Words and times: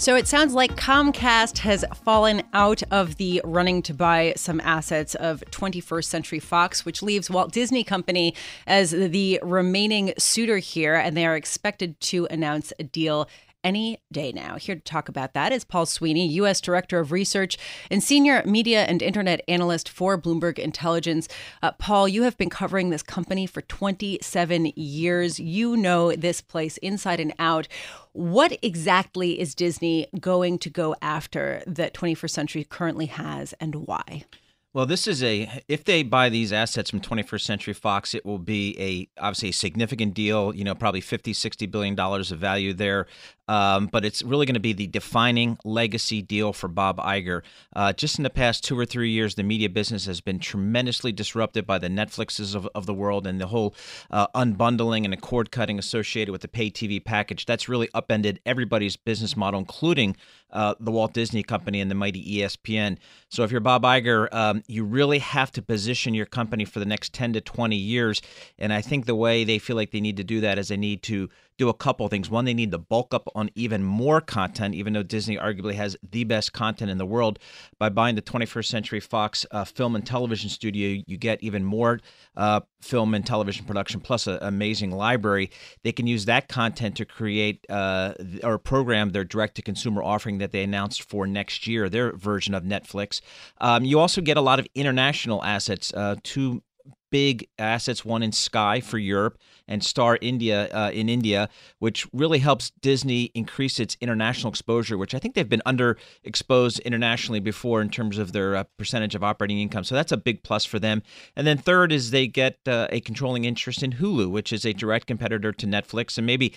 So 0.00 0.16
it 0.16 0.26
sounds 0.26 0.54
like 0.54 0.76
Comcast 0.76 1.58
has 1.58 1.84
fallen 2.04 2.42
out 2.54 2.82
of 2.90 3.18
the 3.18 3.42
running 3.44 3.82
to 3.82 3.92
buy 3.92 4.32
some 4.34 4.58
assets 4.64 5.14
of 5.14 5.44
21st 5.50 6.04
Century 6.04 6.38
Fox, 6.38 6.86
which 6.86 7.02
leaves 7.02 7.28
Walt 7.28 7.52
Disney 7.52 7.84
Company 7.84 8.34
as 8.66 8.92
the 8.92 9.38
remaining 9.42 10.14
suitor 10.16 10.56
here, 10.56 10.94
and 10.94 11.14
they 11.14 11.26
are 11.26 11.36
expected 11.36 12.00
to 12.00 12.26
announce 12.30 12.72
a 12.78 12.82
deal 12.82 13.28
any 13.64 13.98
day 14.12 14.32
now. 14.32 14.56
Here 14.56 14.74
to 14.74 14.80
talk 14.80 15.08
about 15.08 15.34
that 15.34 15.52
is 15.52 15.64
Paul 15.64 15.86
Sweeney, 15.86 16.26
U.S. 16.28 16.60
Director 16.60 16.98
of 16.98 17.12
Research 17.12 17.58
and 17.90 18.02
Senior 18.02 18.42
Media 18.44 18.84
and 18.84 19.02
Internet 19.02 19.42
Analyst 19.48 19.88
for 19.88 20.20
Bloomberg 20.20 20.58
Intelligence. 20.58 21.28
Uh, 21.62 21.72
Paul, 21.72 22.08
you 22.08 22.22
have 22.22 22.36
been 22.36 22.50
covering 22.50 22.90
this 22.90 23.02
company 23.02 23.46
for 23.46 23.62
27 23.62 24.72
years. 24.76 25.40
You 25.40 25.76
know 25.76 26.12
this 26.14 26.40
place 26.40 26.76
inside 26.78 27.20
and 27.20 27.34
out. 27.38 27.68
What 28.12 28.58
exactly 28.62 29.38
is 29.38 29.54
Disney 29.54 30.08
going 30.18 30.58
to 30.60 30.70
go 30.70 30.96
after 31.00 31.62
that 31.66 31.94
21st 31.94 32.30
Century 32.30 32.64
currently 32.64 33.06
has, 33.06 33.52
and 33.60 33.86
why? 33.86 34.24
Well, 34.72 34.86
this 34.86 35.08
is 35.08 35.20
a 35.24 35.62
if 35.66 35.82
they 35.82 36.04
buy 36.04 36.28
these 36.28 36.52
assets 36.52 36.90
from 36.90 37.00
21st 37.00 37.40
Century 37.40 37.74
Fox, 37.74 38.14
it 38.14 38.24
will 38.24 38.38
be 38.38 38.76
a 38.78 39.20
obviously 39.20 39.48
a 39.48 39.52
significant 39.52 40.14
deal, 40.14 40.54
you 40.54 40.62
know, 40.62 40.76
probably 40.76 41.00
50 41.00 41.32
60 41.32 41.66
billion 41.66 41.96
dollars 41.96 42.30
of 42.30 42.38
value 42.38 42.72
there. 42.72 43.08
Um, 43.50 43.88
but 43.88 44.04
it's 44.04 44.22
really 44.22 44.46
going 44.46 44.54
to 44.54 44.60
be 44.60 44.72
the 44.72 44.86
defining 44.86 45.58
legacy 45.64 46.22
deal 46.22 46.52
for 46.52 46.68
Bob 46.68 46.98
Iger. 46.98 47.42
Uh, 47.74 47.92
just 47.92 48.16
in 48.16 48.22
the 48.22 48.30
past 48.30 48.62
two 48.62 48.78
or 48.78 48.86
three 48.86 49.10
years, 49.10 49.34
the 49.34 49.42
media 49.42 49.68
business 49.68 50.06
has 50.06 50.20
been 50.20 50.38
tremendously 50.38 51.10
disrupted 51.10 51.66
by 51.66 51.76
the 51.76 51.88
Netflixes 51.88 52.54
of, 52.54 52.68
of 52.76 52.86
the 52.86 52.94
world 52.94 53.26
and 53.26 53.40
the 53.40 53.48
whole 53.48 53.74
uh, 54.12 54.28
unbundling 54.36 55.02
and 55.02 55.12
the 55.12 55.16
cord 55.16 55.50
cutting 55.50 55.80
associated 55.80 56.30
with 56.30 56.42
the 56.42 56.48
pay 56.48 56.70
TV 56.70 57.04
package. 57.04 57.44
That's 57.44 57.68
really 57.68 57.88
upended 57.92 58.38
everybody's 58.46 58.94
business 58.94 59.36
model, 59.36 59.58
including 59.58 60.16
uh, 60.52 60.76
the 60.78 60.92
Walt 60.92 61.12
Disney 61.12 61.42
Company 61.42 61.80
and 61.80 61.90
the 61.90 61.96
mighty 61.96 62.38
ESPN. 62.38 62.98
So 63.30 63.42
if 63.42 63.50
you're 63.50 63.60
Bob 63.60 63.82
Iger, 63.82 64.32
um, 64.32 64.62
you 64.68 64.84
really 64.84 65.18
have 65.18 65.50
to 65.52 65.62
position 65.62 66.14
your 66.14 66.26
company 66.26 66.64
for 66.64 66.78
the 66.78 66.86
next 66.86 67.12
10 67.14 67.32
to 67.32 67.40
20 67.40 67.74
years. 67.74 68.22
And 68.60 68.72
I 68.72 68.80
think 68.80 69.06
the 69.06 69.16
way 69.16 69.42
they 69.42 69.58
feel 69.58 69.74
like 69.74 69.90
they 69.90 70.00
need 70.00 70.18
to 70.18 70.24
do 70.24 70.40
that 70.40 70.56
is 70.56 70.68
they 70.68 70.76
need 70.76 71.02
to 71.04 71.28
do 71.60 71.68
a 71.68 71.74
couple 71.74 72.08
things. 72.08 72.30
One, 72.30 72.46
they 72.46 72.54
need 72.54 72.70
to 72.70 72.78
bulk 72.78 73.12
up 73.12 73.28
on 73.34 73.50
even 73.54 73.82
more 73.82 74.22
content, 74.22 74.74
even 74.74 74.94
though 74.94 75.02
Disney 75.02 75.36
arguably 75.36 75.74
has 75.74 75.94
the 76.10 76.24
best 76.24 76.54
content 76.54 76.90
in 76.90 76.96
the 76.96 77.04
world. 77.04 77.38
By 77.78 77.90
buying 77.90 78.14
the 78.14 78.22
21st 78.22 78.64
Century 78.64 78.98
Fox 78.98 79.44
uh, 79.50 79.64
film 79.64 79.94
and 79.94 80.04
television 80.04 80.48
studio, 80.48 81.02
you 81.06 81.18
get 81.18 81.42
even 81.42 81.62
more 81.62 82.00
uh, 82.34 82.60
film 82.80 83.14
and 83.14 83.26
television 83.26 83.66
production 83.66 84.00
plus 84.00 84.26
an 84.26 84.38
amazing 84.40 84.90
library. 84.90 85.50
They 85.84 85.92
can 85.92 86.06
use 86.06 86.24
that 86.24 86.48
content 86.48 86.96
to 86.96 87.04
create 87.04 87.66
uh, 87.68 88.14
or 88.42 88.56
program 88.56 89.10
their 89.10 89.24
direct 89.24 89.56
to 89.56 89.62
consumer 89.62 90.02
offering 90.02 90.38
that 90.38 90.52
they 90.52 90.62
announced 90.62 91.02
for 91.02 91.26
next 91.26 91.66
year, 91.66 91.90
their 91.90 92.16
version 92.16 92.54
of 92.54 92.64
Netflix. 92.64 93.20
Um, 93.60 93.84
you 93.84 93.98
also 93.98 94.22
get 94.22 94.38
a 94.38 94.40
lot 94.40 94.58
of 94.58 94.66
international 94.74 95.44
assets. 95.44 95.92
Uh, 95.92 96.16
two 96.22 96.62
big 97.10 97.48
assets, 97.58 98.04
one 98.04 98.22
in 98.22 98.32
Sky 98.32 98.80
for 98.80 98.98
Europe 98.98 99.38
and 99.70 99.84
Star 99.84 100.18
India 100.20 100.68
uh, 100.72 100.90
in 100.92 101.08
India, 101.08 101.48
which 101.78 102.06
really 102.12 102.40
helps 102.40 102.70
Disney 102.82 103.30
increase 103.34 103.78
its 103.78 103.96
international 104.00 104.50
exposure, 104.50 104.98
which 104.98 105.14
I 105.14 105.18
think 105.18 105.34
they've 105.34 105.48
been 105.48 105.62
underexposed 105.64 106.82
internationally 106.84 107.40
before 107.40 107.80
in 107.80 107.88
terms 107.88 108.18
of 108.18 108.32
their 108.32 108.56
uh, 108.56 108.64
percentage 108.78 109.14
of 109.14 109.22
operating 109.22 109.60
income. 109.60 109.84
So 109.84 109.94
that's 109.94 110.12
a 110.12 110.16
big 110.16 110.42
plus 110.42 110.64
for 110.64 110.78
them. 110.78 111.02
And 111.36 111.46
then 111.46 111.56
third 111.56 111.92
is 111.92 112.10
they 112.10 112.26
get 112.26 112.58
uh, 112.66 112.88
a 112.90 113.00
controlling 113.00 113.44
interest 113.44 113.82
in 113.82 113.92
Hulu, 113.92 114.30
which 114.30 114.52
is 114.52 114.64
a 114.64 114.72
direct 114.72 115.06
competitor 115.06 115.52
to 115.52 115.66
Netflix, 115.66 116.18
and 116.18 116.26
maybe 116.26 116.52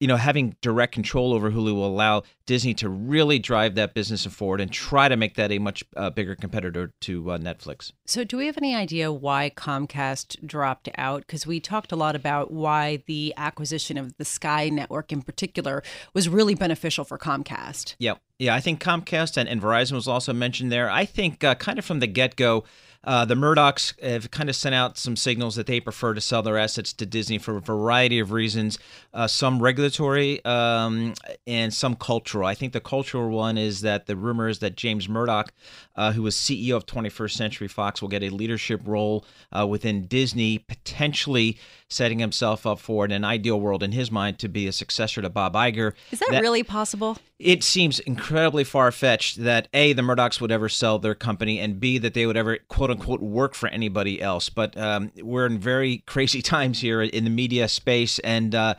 you 0.00 0.08
know 0.08 0.16
having 0.16 0.56
direct 0.60 0.92
control 0.92 1.32
over 1.32 1.50
Hulu 1.50 1.74
will 1.74 1.86
allow 1.86 2.22
Disney 2.46 2.74
to 2.74 2.88
really 2.88 3.38
drive 3.38 3.76
that 3.76 3.94
business 3.94 4.26
forward 4.26 4.60
and 4.60 4.70
try 4.70 5.08
to 5.08 5.16
make 5.16 5.34
that 5.34 5.52
a 5.52 5.58
much 5.58 5.84
uh, 5.96 6.10
bigger 6.10 6.34
competitor 6.34 6.92
to 7.02 7.30
uh, 7.30 7.38
Netflix. 7.38 7.92
So, 8.06 8.24
do 8.24 8.36
we 8.36 8.46
have 8.46 8.56
any 8.56 8.74
idea 8.74 9.12
why 9.12 9.50
Comcast 9.56 9.95
dropped 10.44 10.88
out? 10.96 11.20
Because 11.26 11.46
we 11.46 11.60
talked 11.60 11.92
a 11.92 11.96
lot 11.96 12.16
about 12.16 12.52
why 12.52 13.02
the 13.06 13.34
acquisition 13.36 13.96
of 13.98 14.16
the 14.16 14.24
Sky 14.24 14.68
network 14.68 15.12
in 15.12 15.22
particular 15.22 15.82
was 16.14 16.28
really 16.28 16.54
beneficial 16.54 17.04
for 17.04 17.18
Comcast. 17.18 17.94
Yeah, 17.98 18.14
yeah, 18.38 18.54
I 18.54 18.60
think 18.60 18.82
Comcast 18.82 19.36
and, 19.36 19.48
and 19.48 19.60
Verizon 19.60 19.92
was 19.92 20.08
also 20.08 20.32
mentioned 20.32 20.70
there. 20.70 20.90
I 20.90 21.04
think 21.04 21.42
uh, 21.42 21.54
kind 21.54 21.78
of 21.78 21.84
from 21.84 22.00
the 22.00 22.06
get 22.06 22.36
go. 22.36 22.64
Uh, 23.04 23.24
the 23.24 23.36
Murdochs 23.36 23.98
have 24.02 24.32
kind 24.32 24.48
of 24.48 24.56
sent 24.56 24.74
out 24.74 24.98
some 24.98 25.14
signals 25.14 25.54
that 25.54 25.68
they 25.68 25.78
prefer 25.78 26.12
to 26.12 26.20
sell 26.20 26.42
their 26.42 26.58
assets 26.58 26.92
to 26.92 27.06
Disney 27.06 27.38
for 27.38 27.56
a 27.56 27.60
variety 27.60 28.18
of 28.18 28.32
reasons, 28.32 28.80
uh, 29.14 29.28
some 29.28 29.62
regulatory 29.62 30.44
um, 30.44 31.14
and 31.46 31.72
some 31.72 31.94
cultural. 31.94 32.48
I 32.48 32.54
think 32.54 32.72
the 32.72 32.80
cultural 32.80 33.30
one 33.30 33.56
is 33.56 33.82
that 33.82 34.06
the 34.06 34.16
rumor 34.16 34.48
is 34.48 34.58
that 34.58 34.76
James 34.76 35.08
Murdoch, 35.08 35.52
uh, 35.96 36.12
who 36.12 36.22
was 36.22 36.36
CEO 36.36 36.76
of 36.76 36.86
21st 36.86 37.32
Century 37.32 37.68
Fox, 37.68 38.00
will 38.00 38.08
get 38.08 38.22
a 38.22 38.28
leadership 38.28 38.80
role 38.84 39.24
uh, 39.56 39.66
within 39.66 40.06
Disney, 40.06 40.58
potentially 40.58 41.58
setting 41.88 42.18
himself 42.18 42.66
up 42.66 42.78
for, 42.78 43.04
in 43.04 43.12
an 43.12 43.24
ideal 43.24 43.60
world 43.60 43.82
in 43.82 43.92
his 43.92 44.10
mind, 44.10 44.38
to 44.40 44.48
be 44.48 44.66
a 44.66 44.72
successor 44.72 45.22
to 45.22 45.30
Bob 45.30 45.54
Iger. 45.54 45.92
Is 46.10 46.18
that, 46.18 46.30
that 46.30 46.42
really 46.42 46.62
possible? 46.62 47.18
It 47.38 47.62
seems 47.62 48.00
incredibly 48.00 48.64
far 48.64 48.90
fetched 48.92 49.42
that 49.44 49.68
A, 49.72 49.92
the 49.92 50.02
Murdochs 50.02 50.40
would 50.40 50.50
ever 50.50 50.68
sell 50.68 50.98
their 50.98 51.14
company, 51.14 51.58
and 51.60 51.78
B, 51.78 51.98
that 51.98 52.14
they 52.14 52.26
would 52.26 52.36
ever, 52.36 52.58
quote 52.68 52.90
unquote, 52.90 53.20
work 53.20 53.54
for 53.54 53.68
anybody 53.68 54.20
else. 54.20 54.48
But 54.48 54.76
um, 54.76 55.12
we're 55.22 55.46
in 55.46 55.58
very 55.58 55.98
crazy 56.06 56.42
times 56.42 56.80
here 56.80 57.02
in 57.02 57.24
the 57.24 57.30
media 57.30 57.68
space. 57.68 58.18
And, 58.20 58.54
uh, 58.54 58.74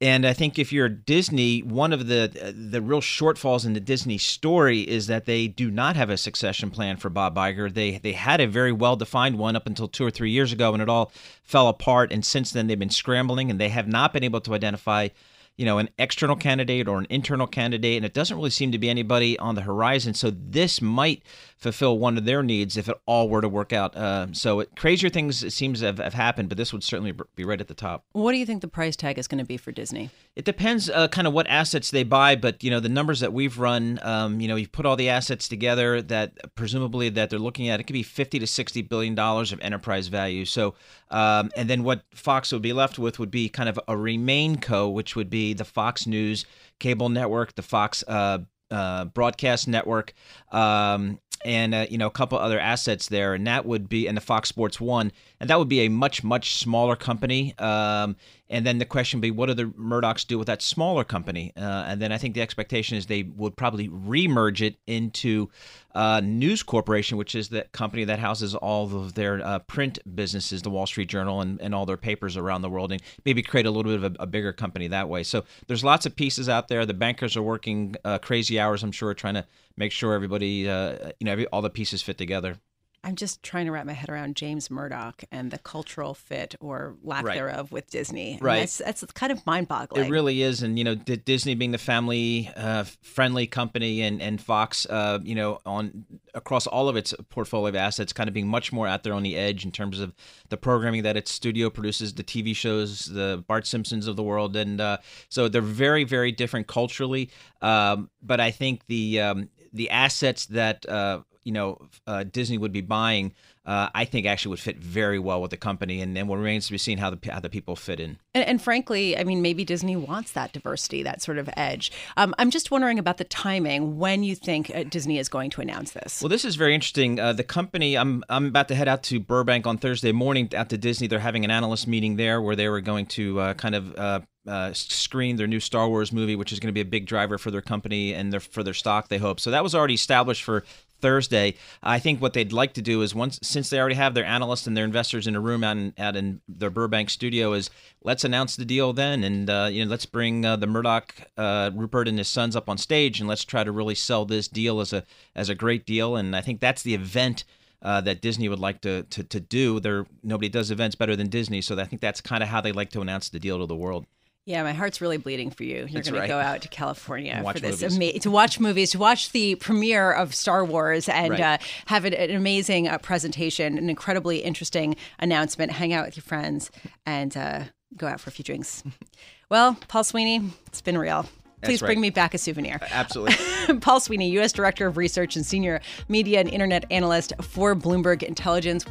and 0.00 0.26
I 0.26 0.32
think 0.32 0.58
if 0.58 0.72
you're 0.72 0.88
Disney, 0.88 1.60
one 1.60 1.92
of 1.92 2.06
the 2.06 2.54
the 2.56 2.80
real 2.80 3.02
shortfalls 3.02 3.66
in 3.66 3.74
the 3.74 3.80
Disney 3.80 4.16
story 4.16 4.80
is 4.80 5.08
that 5.08 5.26
they 5.26 5.46
do 5.46 5.70
not 5.70 5.94
have 5.96 6.08
a 6.08 6.16
succession 6.16 6.70
plan 6.70 6.96
for 6.96 7.10
Bob 7.10 7.36
Iger. 7.36 7.72
They 7.72 7.98
they 7.98 8.12
had 8.12 8.40
a 8.40 8.46
very 8.46 8.72
well 8.72 8.96
defined 8.96 9.38
one 9.38 9.56
up 9.56 9.66
until 9.66 9.88
two 9.88 10.04
or 10.04 10.10
three 10.10 10.30
years 10.30 10.52
ago, 10.52 10.72
and 10.72 10.82
it 10.82 10.88
all 10.88 11.12
fell 11.42 11.68
apart. 11.68 12.12
And 12.12 12.24
since 12.24 12.50
then, 12.50 12.66
they've 12.66 12.78
been 12.78 12.88
scrambling, 12.88 13.50
and 13.50 13.60
they 13.60 13.68
have 13.68 13.88
not 13.88 14.14
been 14.14 14.24
able 14.24 14.40
to 14.40 14.54
identify 14.54 15.08
you 15.56 15.66
know, 15.66 15.76
an 15.76 15.90
external 15.98 16.36
candidate 16.36 16.88
or 16.88 16.98
an 16.98 17.06
internal 17.10 17.46
candidate, 17.46 17.98
and 17.98 18.06
it 18.06 18.14
doesn't 18.14 18.34
really 18.34 18.48
seem 18.48 18.72
to 18.72 18.78
be 18.78 18.88
anybody 18.88 19.38
on 19.38 19.56
the 19.56 19.60
horizon. 19.60 20.14
So 20.14 20.30
this 20.30 20.80
might 20.80 21.22
fulfill 21.60 21.98
one 21.98 22.16
of 22.16 22.24
their 22.24 22.42
needs 22.42 22.76
if 22.76 22.88
it 22.88 22.96
all 23.04 23.28
were 23.28 23.42
to 23.42 23.48
work 23.48 23.72
out. 23.72 23.94
Uh, 23.94 24.26
so 24.32 24.60
it, 24.60 24.70
crazier 24.76 25.10
things 25.10 25.42
it 25.42 25.52
seems 25.52 25.80
have, 25.80 25.98
have, 25.98 26.14
happened, 26.14 26.48
but 26.48 26.56
this 26.56 26.72
would 26.72 26.82
certainly 26.82 27.12
be 27.36 27.44
right 27.44 27.60
at 27.60 27.68
the 27.68 27.74
top. 27.74 28.04
What 28.12 28.32
do 28.32 28.38
you 28.38 28.46
think 28.46 28.62
the 28.62 28.68
price 28.68 28.96
tag 28.96 29.18
is 29.18 29.28
going 29.28 29.38
to 29.38 29.44
be 29.44 29.58
for 29.58 29.70
Disney? 29.70 30.10
It 30.36 30.44
depends 30.46 30.88
uh, 30.88 31.08
kind 31.08 31.26
of 31.26 31.34
what 31.34 31.46
assets 31.48 31.90
they 31.90 32.02
buy, 32.02 32.34
but 32.34 32.64
you 32.64 32.70
know 32.70 32.80
the 32.80 32.88
numbers 32.88 33.20
that 33.20 33.32
we've 33.32 33.58
run, 33.58 33.98
um, 34.02 34.40
you 34.40 34.48
know, 34.48 34.56
you've 34.56 34.72
put 34.72 34.86
all 34.86 34.96
the 34.96 35.10
assets 35.10 35.48
together 35.48 36.00
that 36.02 36.54
presumably 36.54 37.10
that 37.10 37.28
they're 37.28 37.38
looking 37.38 37.68
at, 37.68 37.78
it 37.78 37.84
could 37.84 37.94
be 37.94 38.02
50 38.02 38.38
to 38.38 38.46
60 38.46 38.82
billion 38.82 39.14
dollars 39.14 39.52
of 39.52 39.60
enterprise 39.60 40.08
value. 40.08 40.46
So, 40.46 40.74
um, 41.10 41.50
and 41.56 41.68
then 41.68 41.84
what 41.84 42.02
Fox 42.14 42.52
would 42.52 42.62
be 42.62 42.72
left 42.72 42.98
with 42.98 43.18
would 43.18 43.30
be 43.30 43.48
kind 43.50 43.68
of 43.68 43.78
a 43.86 43.96
remain 43.96 44.56
co, 44.56 44.88
which 44.88 45.14
would 45.14 45.28
be 45.28 45.52
the 45.52 45.64
Fox 45.64 46.06
News 46.06 46.46
cable 46.78 47.10
network, 47.10 47.54
the 47.54 47.62
Fox 47.62 48.02
uh, 48.08 48.38
uh, 48.70 49.06
broadcast 49.06 49.68
network, 49.68 50.14
um, 50.52 51.18
and 51.44 51.74
uh, 51.74 51.86
you 51.88 51.98
know 51.98 52.06
a 52.06 52.10
couple 52.10 52.38
other 52.38 52.58
assets 52.58 53.08
there, 53.08 53.34
and 53.34 53.46
that 53.46 53.64
would 53.64 53.88
be 53.88 54.06
and 54.06 54.16
the 54.16 54.20
Fox 54.20 54.48
Sports 54.48 54.80
One, 54.80 55.12
and 55.40 55.50
that 55.50 55.58
would 55.58 55.68
be 55.68 55.80
a 55.80 55.88
much 55.88 56.22
much 56.22 56.56
smaller 56.56 56.96
company. 56.96 57.54
Um, 57.58 58.16
and 58.50 58.66
then 58.66 58.78
the 58.78 58.84
question 58.84 59.18
would 59.18 59.22
be, 59.22 59.30
what 59.30 59.46
do 59.46 59.54
the 59.54 59.66
Murdochs 59.66 60.26
do 60.26 60.36
with 60.36 60.48
that 60.48 60.60
smaller 60.60 61.04
company? 61.04 61.52
Uh, 61.56 61.84
and 61.86 62.02
then 62.02 62.10
I 62.10 62.18
think 62.18 62.34
the 62.34 62.42
expectation 62.42 62.98
is 62.98 63.06
they 63.06 63.22
would 63.22 63.56
probably 63.56 63.88
remerge 63.88 64.60
it 64.60 64.76
into 64.88 65.48
uh, 65.94 66.20
News 66.20 66.64
Corporation, 66.64 67.16
which 67.16 67.36
is 67.36 67.48
the 67.48 67.62
company 67.72 68.04
that 68.04 68.18
houses 68.18 68.56
all 68.56 68.84
of 68.84 69.14
their 69.14 69.40
uh, 69.46 69.60
print 69.60 70.00
businesses, 70.16 70.62
the 70.62 70.70
Wall 70.70 70.86
Street 70.86 71.08
Journal, 71.08 71.40
and, 71.40 71.60
and 71.60 71.74
all 71.74 71.86
their 71.86 71.96
papers 71.96 72.36
around 72.36 72.62
the 72.62 72.70
world, 72.70 72.90
and 72.90 73.00
maybe 73.24 73.40
create 73.40 73.66
a 73.66 73.70
little 73.70 73.90
bit 73.90 74.02
of 74.02 74.16
a, 74.16 74.24
a 74.24 74.26
bigger 74.26 74.52
company 74.52 74.88
that 74.88 75.08
way. 75.08 75.22
So 75.22 75.44
there's 75.68 75.84
lots 75.84 76.04
of 76.04 76.16
pieces 76.16 76.48
out 76.48 76.66
there. 76.66 76.84
The 76.84 76.92
bankers 76.94 77.36
are 77.36 77.42
working 77.42 77.94
uh, 78.04 78.18
crazy 78.18 78.58
hours, 78.58 78.82
I'm 78.82 78.92
sure, 78.92 79.14
trying 79.14 79.34
to 79.34 79.46
make 79.76 79.92
sure 79.92 80.12
everybody, 80.12 80.68
uh, 80.68 81.12
you 81.20 81.24
know, 81.24 81.32
every, 81.32 81.46
all 81.46 81.62
the 81.62 81.70
pieces 81.70 82.02
fit 82.02 82.18
together. 82.18 82.56
I'm 83.02 83.16
just 83.16 83.42
trying 83.42 83.64
to 83.64 83.72
wrap 83.72 83.86
my 83.86 83.94
head 83.94 84.10
around 84.10 84.36
James 84.36 84.70
Murdoch 84.70 85.24
and 85.32 85.50
the 85.50 85.58
cultural 85.58 86.12
fit 86.12 86.54
or 86.60 86.96
lack 87.02 87.24
right. 87.24 87.34
thereof 87.34 87.72
with 87.72 87.88
Disney. 87.88 88.38
Right. 88.42 88.60
That's, 88.60 88.78
that's 88.78 89.04
kind 89.12 89.32
of 89.32 89.44
mind 89.46 89.68
boggling. 89.68 90.06
It 90.06 90.10
really 90.10 90.42
is. 90.42 90.62
And, 90.62 90.78
you 90.78 90.84
know, 90.84 90.94
Disney 90.94 91.54
being 91.54 91.70
the 91.70 91.78
family 91.78 92.50
uh, 92.56 92.84
friendly 93.00 93.46
company 93.46 94.02
and, 94.02 94.20
and 94.20 94.38
Fox, 94.38 94.86
uh, 94.86 95.18
you 95.22 95.34
know, 95.34 95.60
on 95.64 96.04
across 96.34 96.66
all 96.66 96.90
of 96.90 96.96
its 96.96 97.14
portfolio 97.30 97.68
of 97.68 97.74
assets, 97.74 98.12
kind 98.12 98.28
of 98.28 98.34
being 98.34 98.48
much 98.48 98.70
more 98.70 98.86
out 98.86 99.02
there 99.02 99.14
on 99.14 99.22
the 99.22 99.34
edge 99.34 99.64
in 99.64 99.72
terms 99.72 99.98
of 99.98 100.14
the 100.50 100.58
programming 100.58 101.02
that 101.02 101.16
its 101.16 101.32
studio 101.32 101.70
produces, 101.70 102.12
the 102.14 102.24
TV 102.24 102.54
shows, 102.54 103.06
the 103.06 103.42
Bart 103.48 103.66
Simpsons 103.66 104.08
of 104.08 104.16
the 104.16 104.22
world. 104.22 104.56
And 104.56 104.78
uh, 104.78 104.98
so 105.30 105.48
they're 105.48 105.62
very, 105.62 106.04
very 106.04 106.32
different 106.32 106.66
culturally. 106.66 107.30
Um, 107.62 108.10
but 108.22 108.40
I 108.40 108.50
think 108.50 108.86
the, 108.88 109.20
um, 109.20 109.48
the 109.72 109.90
assets 109.90 110.46
that 110.46 110.86
uh, 110.88 111.20
you 111.44 111.52
know 111.52 111.88
uh, 112.06 112.24
Disney 112.24 112.58
would 112.58 112.72
be 112.72 112.80
buying, 112.80 113.32
uh, 113.66 113.88
I 113.94 114.04
think 114.04 114.26
actually 114.26 114.50
would 114.50 114.60
fit 114.60 114.78
very 114.78 115.18
well 115.18 115.40
with 115.40 115.50
the 115.50 115.56
company, 115.56 116.00
and 116.00 116.16
then 116.16 116.26
what 116.26 116.38
remains 116.38 116.66
to 116.66 116.72
be 116.72 116.78
seen 116.78 116.98
how 116.98 117.10
the 117.10 117.18
how 117.30 117.40
the 117.40 117.48
people 117.48 117.76
fit 117.76 118.00
in. 118.00 118.18
And, 118.34 118.44
and 118.44 118.62
frankly, 118.62 119.16
I 119.16 119.24
mean, 119.24 119.42
maybe 119.42 119.64
Disney 119.64 119.96
wants 119.96 120.32
that 120.32 120.52
diversity, 120.52 121.02
that 121.02 121.22
sort 121.22 121.38
of 121.38 121.48
edge. 121.56 121.92
Um, 122.16 122.34
I'm 122.38 122.50
just 122.50 122.70
wondering 122.70 122.98
about 122.98 123.18
the 123.18 123.24
timing 123.24 123.98
when 123.98 124.22
you 124.22 124.34
think 124.34 124.70
uh, 124.74 124.84
Disney 124.84 125.18
is 125.18 125.28
going 125.28 125.50
to 125.50 125.60
announce 125.60 125.92
this. 125.92 126.22
Well, 126.22 126.28
this 126.28 126.44
is 126.44 126.56
very 126.56 126.74
interesting. 126.74 127.20
Uh, 127.20 127.32
the 127.32 127.44
company, 127.44 127.96
I'm 127.96 128.24
I'm 128.28 128.46
about 128.46 128.68
to 128.68 128.74
head 128.74 128.88
out 128.88 129.02
to 129.04 129.20
Burbank 129.20 129.66
on 129.66 129.78
Thursday 129.78 130.12
morning 130.12 130.50
out 130.54 130.68
to 130.70 130.78
Disney. 130.78 131.06
They're 131.06 131.18
having 131.18 131.44
an 131.44 131.50
analyst 131.50 131.86
meeting 131.86 132.16
there 132.16 132.40
where 132.40 132.56
they 132.56 132.68
were 132.68 132.80
going 132.80 133.06
to 133.06 133.40
uh, 133.40 133.54
kind 133.54 133.74
of 133.74 134.24
uh, 134.50 134.72
screen 134.72 135.36
their 135.36 135.46
new 135.46 135.60
Star 135.60 135.88
Wars 135.88 136.12
movie, 136.12 136.36
which 136.36 136.52
is 136.52 136.58
going 136.58 136.68
to 136.68 136.72
be 136.72 136.80
a 136.80 136.84
big 136.84 137.06
driver 137.06 137.38
for 137.38 137.50
their 137.50 137.62
company 137.62 138.12
and 138.12 138.32
their 138.32 138.40
for 138.40 138.62
their 138.62 138.74
stock. 138.74 139.08
They 139.08 139.18
hope 139.18 139.40
so. 139.40 139.50
That 139.50 139.62
was 139.62 139.74
already 139.74 139.94
established 139.94 140.42
for 140.42 140.64
Thursday. 141.00 141.54
I 141.82 141.98
think 141.98 142.20
what 142.20 142.32
they'd 142.32 142.52
like 142.52 142.74
to 142.74 142.82
do 142.82 143.02
is 143.02 143.14
once 143.14 143.38
since 143.42 143.70
they 143.70 143.78
already 143.78 143.94
have 143.94 144.14
their 144.14 144.24
analysts 144.24 144.66
and 144.66 144.76
their 144.76 144.84
investors 144.84 145.26
in 145.26 145.36
a 145.36 145.40
room 145.40 145.64
out 145.64 145.76
in, 145.76 145.94
out 145.98 146.16
in 146.16 146.40
their 146.48 146.70
Burbank 146.70 147.10
studio 147.10 147.52
is 147.52 147.70
let's 148.02 148.24
announce 148.24 148.56
the 148.56 148.64
deal 148.64 148.92
then 148.92 149.24
and 149.24 149.48
uh, 149.48 149.68
you 149.70 149.84
know 149.84 149.90
let's 149.90 150.06
bring 150.06 150.44
uh, 150.44 150.56
the 150.56 150.66
Murdoch 150.66 151.14
uh, 151.36 151.70
Rupert 151.74 152.08
and 152.08 152.18
his 152.18 152.28
sons 152.28 152.56
up 152.56 152.68
on 152.68 152.76
stage 152.76 153.20
and 153.20 153.28
let's 153.28 153.44
try 153.44 153.64
to 153.64 153.72
really 153.72 153.94
sell 153.94 154.24
this 154.24 154.48
deal 154.48 154.80
as 154.80 154.92
a 154.92 155.04
as 155.34 155.48
a 155.48 155.54
great 155.54 155.86
deal 155.86 156.16
and 156.16 156.36
I 156.36 156.40
think 156.40 156.60
that's 156.60 156.82
the 156.82 156.94
event 156.94 157.44
uh, 157.82 158.00
that 158.02 158.20
Disney 158.20 158.48
would 158.48 158.58
like 158.58 158.82
to, 158.82 159.04
to 159.04 159.24
to 159.24 159.40
do. 159.40 159.80
There 159.80 160.06
nobody 160.22 160.48
does 160.48 160.70
events 160.70 160.96
better 160.96 161.16
than 161.16 161.28
Disney, 161.28 161.62
so 161.62 161.78
I 161.78 161.84
think 161.84 162.02
that's 162.02 162.20
kind 162.20 162.42
of 162.42 162.48
how 162.50 162.60
they 162.60 162.72
like 162.72 162.90
to 162.90 163.00
announce 163.00 163.30
the 163.30 163.38
deal 163.38 163.58
to 163.58 163.66
the 163.66 163.76
world. 163.76 164.06
Yeah, 164.46 164.62
my 164.62 164.72
heart's 164.72 165.00
really 165.00 165.18
bleeding 165.18 165.50
for 165.50 165.64
you. 165.64 165.86
You're 165.88 166.02
going 166.02 166.14
right. 166.14 166.22
to 166.22 166.28
go 166.28 166.38
out 166.38 166.62
to 166.62 166.68
California 166.68 167.40
for 167.52 167.60
this 167.60 167.82
ama- 167.82 168.18
to 168.20 168.30
watch 168.30 168.58
movies, 168.58 168.92
to 168.92 168.98
watch 168.98 169.32
the 169.32 169.54
premiere 169.56 170.12
of 170.12 170.34
Star 170.34 170.64
Wars, 170.64 171.08
and 171.08 171.32
right. 171.32 171.40
uh, 171.40 171.58
have 171.86 172.04
an, 172.04 172.14
an 172.14 172.30
amazing 172.30 172.88
uh, 172.88 172.98
presentation, 172.98 173.76
an 173.76 173.90
incredibly 173.90 174.38
interesting 174.38 174.96
announcement. 175.18 175.72
Hang 175.72 175.92
out 175.92 176.06
with 176.06 176.16
your 176.16 176.24
friends 176.24 176.70
and 177.04 177.36
uh, 177.36 177.64
go 177.96 178.06
out 178.06 178.18
for 178.18 178.30
a 178.30 178.32
few 178.32 178.44
drinks. 178.44 178.82
well, 179.50 179.76
Paul 179.88 180.04
Sweeney, 180.04 180.50
it's 180.66 180.80
been 180.80 180.98
real. 180.98 181.26
Please 181.62 181.82
right. 181.82 181.88
bring 181.88 182.00
me 182.00 182.08
back 182.08 182.32
a 182.32 182.38
souvenir. 182.38 182.80
Absolutely. 182.90 183.78
Paul 183.80 184.00
Sweeney, 184.00 184.30
U.S. 184.30 184.52
Director 184.52 184.86
of 184.86 184.96
Research 184.96 185.36
and 185.36 185.44
Senior 185.44 185.80
Media 186.08 186.40
and 186.40 186.48
Internet 186.48 186.86
Analyst 186.90 187.34
for 187.42 187.76
Bloomberg 187.76 188.22
Intelligence. 188.22 188.86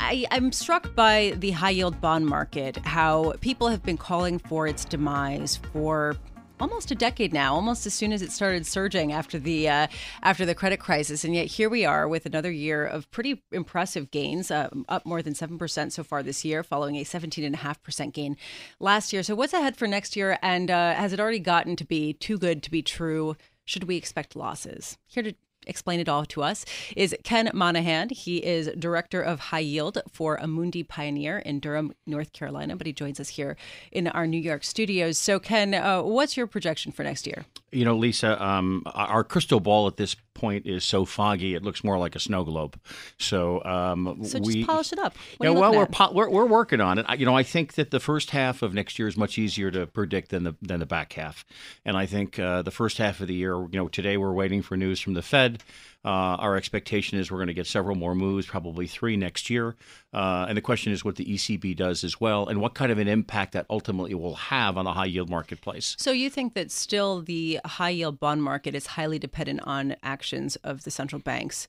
I, 0.00 0.26
am 0.30 0.50
struck 0.50 0.94
by 0.94 1.34
the 1.36 1.50
high 1.50 1.70
yield 1.70 2.00
bond 2.00 2.26
market, 2.26 2.78
how 2.78 3.34
people 3.40 3.68
have 3.68 3.82
been 3.82 3.98
calling 3.98 4.38
for 4.38 4.66
its 4.66 4.84
demise 4.86 5.58
for 5.72 6.16
almost 6.58 6.90
a 6.90 6.94
decade 6.94 7.34
now, 7.34 7.54
almost 7.54 7.86
as 7.86 7.92
soon 7.92 8.10
as 8.12 8.22
it 8.22 8.32
started 8.32 8.66
surging 8.66 9.12
after 9.12 9.38
the 9.38 9.68
uh, 9.68 9.86
after 10.22 10.46
the 10.46 10.54
credit 10.54 10.80
crisis, 10.80 11.22
and 11.22 11.34
yet 11.34 11.46
here 11.46 11.68
we 11.68 11.84
are 11.84 12.08
with 12.08 12.24
another 12.24 12.50
year 12.50 12.84
of 12.84 13.10
pretty 13.10 13.42
impressive 13.52 14.10
gains, 14.10 14.50
uh, 14.50 14.70
up 14.88 15.04
more 15.04 15.20
than 15.20 15.34
seven 15.34 15.58
percent 15.58 15.92
so 15.92 16.02
far 16.02 16.22
this 16.22 16.46
year, 16.46 16.62
following 16.62 16.96
a 16.96 17.04
seventeen 17.04 17.44
and 17.44 17.54
a 17.54 17.58
half 17.58 17.82
percent 17.82 18.14
gain 18.14 18.38
last 18.78 19.12
year. 19.12 19.22
So, 19.22 19.34
what's 19.34 19.52
ahead 19.52 19.76
for 19.76 19.86
next 19.86 20.16
year? 20.16 20.38
And 20.40 20.70
uh, 20.70 20.94
has 20.94 21.12
it 21.12 21.20
already 21.20 21.40
gotten 21.40 21.76
to 21.76 21.84
be 21.84 22.14
too 22.14 22.38
good 22.38 22.62
to 22.62 22.70
be 22.70 22.82
true? 22.82 23.36
Should 23.66 23.84
we 23.84 23.96
expect 23.96 24.34
losses? 24.34 24.98
Here 25.06 25.22
to 25.22 25.34
explain 25.66 26.00
it 26.00 26.08
all 26.08 26.24
to 26.26 26.42
us 26.42 26.64
is 26.96 27.14
Ken 27.24 27.50
Monaghan. 27.52 28.08
He 28.10 28.38
is 28.38 28.70
director 28.78 29.22
of 29.22 29.40
high 29.40 29.58
yield 29.60 29.98
for 30.10 30.38
Amundi 30.38 30.86
Pioneer 30.86 31.38
in 31.38 31.60
Durham, 31.60 31.92
North 32.06 32.32
Carolina, 32.32 32.76
but 32.76 32.86
he 32.86 32.92
joins 32.92 33.20
us 33.20 33.30
here 33.30 33.56
in 33.92 34.08
our 34.08 34.26
New 34.26 34.40
York 34.40 34.64
studios. 34.64 35.18
So, 35.18 35.38
Ken, 35.38 35.74
uh, 35.74 36.02
what's 36.02 36.36
your 36.36 36.46
projection 36.46 36.92
for 36.92 37.02
next 37.02 37.26
year? 37.26 37.44
You 37.72 37.84
know, 37.84 37.96
Lisa, 37.96 38.42
um, 38.42 38.82
our 38.86 39.22
crystal 39.22 39.60
ball 39.60 39.86
at 39.86 39.96
this 39.96 40.16
point 40.34 40.66
is 40.66 40.84
so 40.84 41.04
foggy; 41.04 41.54
it 41.54 41.62
looks 41.62 41.84
more 41.84 41.98
like 41.98 42.16
a 42.16 42.20
snow 42.20 42.44
globe. 42.44 42.78
So, 43.18 43.62
um, 43.64 44.24
so 44.24 44.38
we 44.40 44.64
polish 44.64 44.92
it 44.92 44.98
up. 44.98 45.16
What 45.38 45.46
yeah, 45.46 45.52
well, 45.52 45.74
we're, 45.74 45.86
po- 45.86 46.12
we're, 46.12 46.28
we're 46.28 46.46
working 46.46 46.80
on 46.80 46.98
it. 46.98 47.06
I, 47.08 47.14
you 47.14 47.26
know, 47.26 47.36
I 47.36 47.42
think 47.42 47.74
that 47.74 47.90
the 47.90 48.00
first 48.00 48.30
half 48.30 48.62
of 48.62 48.74
next 48.74 48.98
year 48.98 49.08
is 49.08 49.16
much 49.16 49.38
easier 49.38 49.70
to 49.70 49.86
predict 49.86 50.30
than 50.30 50.44
the 50.44 50.54
than 50.62 50.80
the 50.80 50.86
back 50.86 51.12
half, 51.14 51.44
and 51.84 51.96
I 51.96 52.06
think 52.06 52.38
uh, 52.38 52.62
the 52.62 52.70
first 52.70 52.98
half 52.98 53.20
of 53.20 53.28
the 53.28 53.34
year, 53.34 53.54
you 53.54 53.78
know, 53.78 53.88
today 53.88 54.16
we're 54.16 54.32
waiting 54.32 54.62
for 54.62 54.76
news 54.76 55.00
from 55.00 55.14
the 55.14 55.22
Fed. 55.22 55.62
Uh, 56.02 56.08
our 56.38 56.56
expectation 56.56 57.18
is 57.18 57.30
we're 57.30 57.36
going 57.36 57.48
to 57.48 57.54
get 57.54 57.66
several 57.66 57.94
more 57.94 58.14
moves, 58.14 58.46
probably 58.46 58.86
three 58.86 59.16
next 59.18 59.50
year. 59.50 59.76
Uh, 60.14 60.46
and 60.48 60.56
the 60.56 60.62
question 60.62 60.92
is 60.92 61.04
what 61.04 61.16
the 61.16 61.24
ECB 61.26 61.76
does 61.76 62.04
as 62.04 62.18
well, 62.18 62.48
and 62.48 62.60
what 62.60 62.74
kind 62.74 62.90
of 62.90 62.98
an 62.98 63.06
impact 63.06 63.52
that 63.52 63.66
ultimately 63.68 64.14
will 64.14 64.34
have 64.34 64.78
on 64.78 64.86
the 64.86 64.92
high 64.92 65.04
yield 65.04 65.28
marketplace. 65.28 65.94
So 65.98 66.10
you 66.10 66.30
think 66.30 66.54
that 66.54 66.70
still 66.70 67.20
the 67.20 67.60
high 67.64 67.90
yield 67.90 68.18
bond 68.18 68.42
market 68.42 68.74
is 68.74 68.86
highly 68.86 69.18
dependent 69.18 69.60
on 69.64 69.94
actions 70.20 70.56
of 70.56 70.84
the 70.84 70.90
central 70.90 71.18
banks 71.18 71.66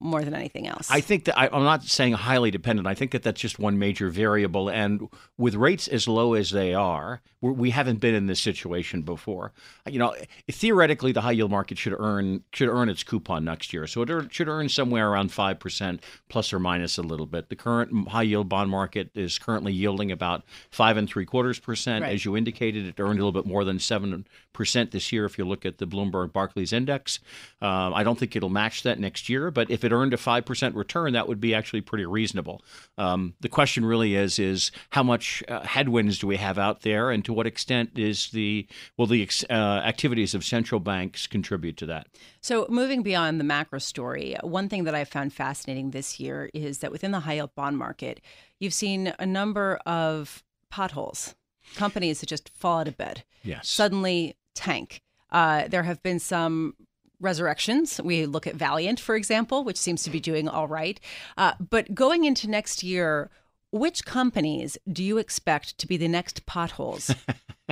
more 0.00 0.22
than 0.22 0.34
anything 0.34 0.66
else. 0.66 0.90
I 0.90 1.00
think 1.00 1.24
that 1.26 1.38
I, 1.38 1.46
am 1.54 1.64
not 1.64 1.84
saying 1.84 2.14
highly 2.14 2.50
dependent. 2.50 2.88
I 2.88 2.94
think 2.94 3.10
that 3.10 3.22
that's 3.22 3.40
just 3.40 3.58
one 3.58 3.78
major 3.78 4.08
variable. 4.08 4.70
And 4.70 5.08
with 5.36 5.54
rates 5.54 5.86
as 5.88 6.08
low 6.08 6.32
as 6.32 6.50
they 6.50 6.72
are, 6.72 7.20
we 7.42 7.70
haven't 7.70 8.00
been 8.00 8.14
in 8.14 8.26
this 8.26 8.40
situation 8.40 9.02
before. 9.02 9.52
You 9.86 9.98
know, 9.98 10.14
theoretically, 10.50 11.12
the 11.12 11.22
high 11.22 11.32
yield 11.32 11.50
market 11.50 11.78
should 11.78 11.94
earn 11.98 12.44
should 12.52 12.68
earn 12.68 12.88
its 12.88 13.02
coupon 13.02 13.44
next 13.44 13.72
year, 13.72 13.86
so 13.86 14.02
it 14.02 14.32
should 14.32 14.48
earn 14.48 14.68
somewhere 14.68 15.10
around 15.10 15.32
five 15.32 15.58
percent 15.58 16.02
plus 16.28 16.52
or 16.52 16.58
minus 16.58 16.98
a 16.98 17.02
little 17.02 17.26
bit. 17.26 17.48
The 17.48 17.56
current 17.56 18.08
high 18.08 18.22
yield 18.22 18.48
bond 18.48 18.70
market 18.70 19.10
is 19.14 19.38
currently 19.38 19.72
yielding 19.72 20.12
about 20.12 20.44
five 20.70 20.98
and 20.98 21.08
three 21.08 21.24
quarters 21.24 21.58
percent, 21.58 22.02
right. 22.02 22.12
as 22.12 22.24
you 22.24 22.36
indicated. 22.36 22.86
It 22.86 23.00
earned 23.00 23.18
a 23.18 23.24
little 23.24 23.32
bit 23.32 23.46
more 23.46 23.64
than 23.64 23.78
seven 23.78 24.26
percent 24.52 24.90
this 24.90 25.10
year 25.10 25.24
if 25.24 25.38
you 25.38 25.46
look 25.46 25.64
at 25.64 25.78
the 25.78 25.86
Bloomberg 25.86 26.32
Barclays 26.32 26.74
Index. 26.74 27.20
Um, 27.62 27.94
I 27.94 28.02
don't 28.02 28.18
think 28.18 28.36
it'll 28.36 28.50
match 28.50 28.82
that 28.82 28.98
next 28.98 29.30
year, 29.30 29.50
but 29.50 29.70
if 29.70 29.82
it 29.82 29.89
earned 29.92 30.14
a 30.14 30.16
five 30.16 30.44
percent 30.44 30.74
return, 30.74 31.12
that 31.12 31.28
would 31.28 31.40
be 31.40 31.54
actually 31.54 31.80
pretty 31.80 32.06
reasonable. 32.06 32.62
Um, 32.98 33.34
the 33.40 33.48
question 33.48 33.84
really 33.84 34.14
is 34.14 34.38
is 34.38 34.70
how 34.90 35.02
much 35.02 35.42
uh, 35.48 35.62
headwinds 35.62 36.18
do 36.18 36.26
we 36.26 36.36
have 36.36 36.58
out 36.58 36.82
there, 36.82 37.10
and 37.10 37.24
to 37.24 37.32
what 37.32 37.46
extent 37.46 37.98
is 37.98 38.30
the 38.30 38.66
will 38.96 39.06
the 39.06 39.28
uh, 39.48 39.52
activities 39.52 40.34
of 40.34 40.44
central 40.44 40.80
banks 40.80 41.26
contribute 41.26 41.76
to 41.78 41.86
that? 41.86 42.06
So, 42.40 42.66
moving 42.68 43.02
beyond 43.02 43.38
the 43.38 43.44
macro 43.44 43.78
story, 43.78 44.36
one 44.42 44.68
thing 44.68 44.84
that 44.84 44.94
I 44.94 45.04
found 45.04 45.32
fascinating 45.32 45.90
this 45.90 46.18
year 46.18 46.50
is 46.54 46.78
that 46.78 46.92
within 46.92 47.10
the 47.10 47.20
high 47.20 47.34
yield 47.34 47.54
bond 47.54 47.78
market, 47.78 48.20
you've 48.58 48.74
seen 48.74 49.12
a 49.18 49.26
number 49.26 49.78
of 49.86 50.42
potholes, 50.70 51.34
companies 51.76 52.20
that 52.20 52.26
just 52.26 52.50
fall 52.54 52.80
out 52.80 52.88
of 52.88 52.96
bed, 52.96 53.24
yes. 53.42 53.68
suddenly 53.68 54.36
tank. 54.54 55.02
Uh, 55.30 55.68
there 55.68 55.82
have 55.82 56.02
been 56.02 56.18
some 56.18 56.74
resurrections. 57.20 58.00
We 58.02 58.26
look 58.26 58.46
at 58.46 58.54
Valeant, 58.54 58.98
for 58.98 59.14
example, 59.14 59.64
which 59.64 59.76
seems 59.76 60.02
to 60.04 60.10
be 60.10 60.20
doing 60.20 60.48
all 60.48 60.68
right. 60.68 60.98
Uh, 61.36 61.52
but 61.70 61.94
going 61.94 62.24
into 62.24 62.48
next 62.48 62.82
year, 62.82 63.30
which 63.72 64.04
companies 64.04 64.76
do 64.90 65.04
you 65.04 65.18
expect 65.18 65.78
to 65.78 65.86
be 65.86 65.96
the 65.96 66.08
next 66.08 66.44
potholes? 66.46 67.14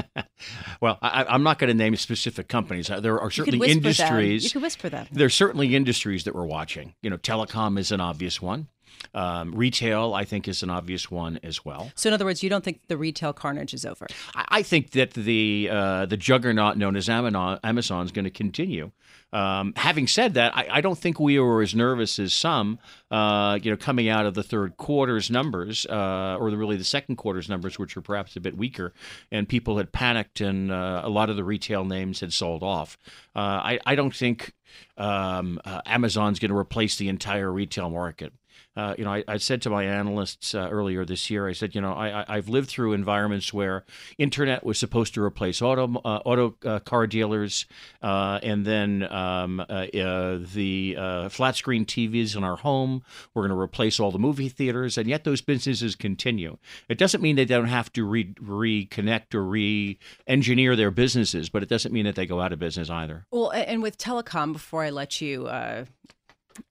well, 0.81 0.99
I, 1.03 1.35
am 1.35 1.43
not 1.43 1.59
going 1.59 1.69
to 1.69 1.75
name 1.75 1.97
specific 1.97 2.49
companies. 2.49 2.89
Uh, 2.89 3.01
There 3.01 3.21
are 3.21 3.31
certainly 3.31 3.69
industries. 3.69 4.43
Them. 4.43 4.47
You 4.47 4.51
could 4.51 4.63
whisper 4.63 4.89
them. 4.89 5.07
There's 5.11 5.35
certainly 5.35 5.75
industries 5.75 6.25
that 6.25 6.35
we're 6.35 6.47
watching. 6.47 6.95
You 7.03 7.11
know, 7.11 7.19
telecom 7.19 7.79
is 7.79 7.91
an 7.91 8.01
obvious 8.01 8.41
one. 8.41 8.69
Um, 9.15 9.53
retail, 9.55 10.15
I 10.15 10.25
think, 10.25 10.49
is 10.49 10.63
an 10.63 10.71
obvious 10.71 11.11
one 11.11 11.39
as 11.43 11.65
well. 11.65 11.91
So, 11.95 12.09
in 12.09 12.15
other 12.15 12.25
words, 12.25 12.43
you 12.43 12.51
don't 12.51 12.65
think 12.65 12.81
the 12.89 12.97
retail 12.97 13.33
carnage 13.33 13.75
is 13.75 13.87
over? 13.87 14.07
I, 14.35 14.45
I 14.49 14.63
think 14.63 14.91
that 14.93 15.15
the 15.15 15.69
uh, 15.71 16.07
the 16.07 16.17
juggernaut 16.17 16.77
known 16.77 16.97
as 16.97 17.09
Amazon 17.09 18.05
is 18.05 18.13
going 18.13 18.25
to 18.25 18.31
continue. 18.31 18.91
Um, 19.31 19.75
having 19.77 20.07
said 20.07 20.35
that, 20.35 20.57
I, 20.57 20.69
I, 20.71 20.81
don't 20.81 20.97
think 20.97 21.21
we 21.21 21.39
were 21.39 21.61
as 21.61 21.75
nervous 21.75 22.19
as 22.19 22.33
some, 22.33 22.79
uh, 23.11 23.59
you 23.63 23.71
know, 23.71 23.77
coming 23.77 24.09
out 24.09 24.25
of 24.25 24.33
the 24.33 24.43
third 24.43 24.79
quarter's 24.79 25.31
numbers, 25.31 25.85
uh, 25.85 26.39
or 26.41 26.51
the, 26.51 26.57
really 26.57 26.79
the 26.79 26.85
second 26.85 27.17
quarter's 27.17 27.47
numbers, 27.47 27.79
which 27.79 27.95
were 27.95 28.01
perhaps 28.01 28.37
a 28.37 28.41
bit 28.41 28.57
weaker, 28.57 28.95
and 29.31 29.47
people 29.47 29.77
had 29.77 29.93
panicked, 29.93 30.41
and 30.41 30.73
uh, 30.73 31.03
a 31.05 31.11
lot 31.11 31.29
of 31.29 31.37
the 31.37 31.45
retail 31.45 31.85
names 31.85 32.21
had 32.21 32.33
sold 32.33 32.63
off. 32.63 32.97
Uh, 33.37 33.39
I, 33.41 33.81
I, 33.85 33.95
don't 33.95 34.15
think 34.15 34.55
um, 34.97 35.61
uh, 35.63 35.83
Amazon's 35.85 36.39
going 36.39 36.51
to 36.51 36.57
replace 36.57 36.97
the 36.97 37.11
entire 37.11 37.53
retail 37.53 37.91
market. 37.91 38.33
Uh, 38.77 38.95
you 38.97 39.05
know, 39.05 39.13
I, 39.13 39.25
I, 39.27 39.37
said 39.39 39.61
to 39.63 39.71
my 39.71 39.83
analysts 39.83 40.55
uh, 40.55 40.69
earlier 40.71 41.05
this 41.05 41.31
year, 41.31 41.49
I 41.49 41.53
said, 41.53 41.75
you 41.75 41.81
know, 41.81 41.95
I, 41.95 42.37
have 42.37 42.49
lived 42.49 42.69
through 42.69 42.93
environments 42.93 43.53
where 43.53 43.85
internet 44.19 44.63
was 44.63 44.79
supposed 44.79 45.15
to 45.15 45.23
replace 45.23 45.61
auto 45.61 46.01
uh, 46.05 46.21
auto 46.25 46.55
uh, 46.65 46.79
car 46.79 47.09
dealers, 47.09 47.67
uh, 48.03 48.39
and 48.41 48.65
then 48.65 49.03
um, 49.11 49.65
the 49.69 51.29
flat 51.29 51.57
screen 51.57 51.87
TVs 51.87 52.37
in 52.37 52.45
our 52.45 52.55
home 52.55 53.03
were 53.35 53.43
going 53.43 53.57
to 53.57 53.61
replace 53.61 53.99
all 53.99 54.13
the 54.13 54.19
movie 54.19 54.49
theaters, 54.49 54.97
and 54.97 55.09
yet 55.09 55.25
those 55.25 55.41
businesses 55.41 55.97
continue. 55.97 56.57
It 56.89 56.99
doesn't 56.99 57.21
mean 57.21 57.35
they 57.35 57.45
don't 57.45 57.67
have 57.67 57.93
to 57.95 58.05
re- 58.05 58.35
reconnect 58.35 59.35
or 59.35 59.43
re-engineer 59.43 60.77
their 60.77 60.93
businesses, 60.93 61.49
but 61.49 61.65
it 61.65 61.69
doesn't 61.69 61.93
mean 61.93 62.05
that 62.05 62.15
they 62.15 62.27
go 62.27 62.41
out 62.41 62.53
of 62.53 62.61
business 62.61 62.91
either. 62.91 63.27
Well, 63.33 63.51
and 63.51 63.83
with 63.83 63.99
telecom, 63.99 64.53
before 64.53 64.85
I 64.85 64.91
let 64.91 65.21
you 65.21 65.49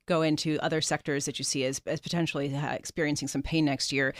go 0.05 0.21
into 0.21 0.57
other 0.61 0.81
sectors 0.81 1.25
that 1.25 1.39
you 1.39 1.45
see 1.45 1.65
as, 1.65 1.81
as 1.85 1.99
potentially 1.99 2.53
uh, 2.53 2.73
experiencing 2.73 3.27
some 3.27 3.41
pain 3.41 3.65
next 3.65 3.91
year. 3.91 4.13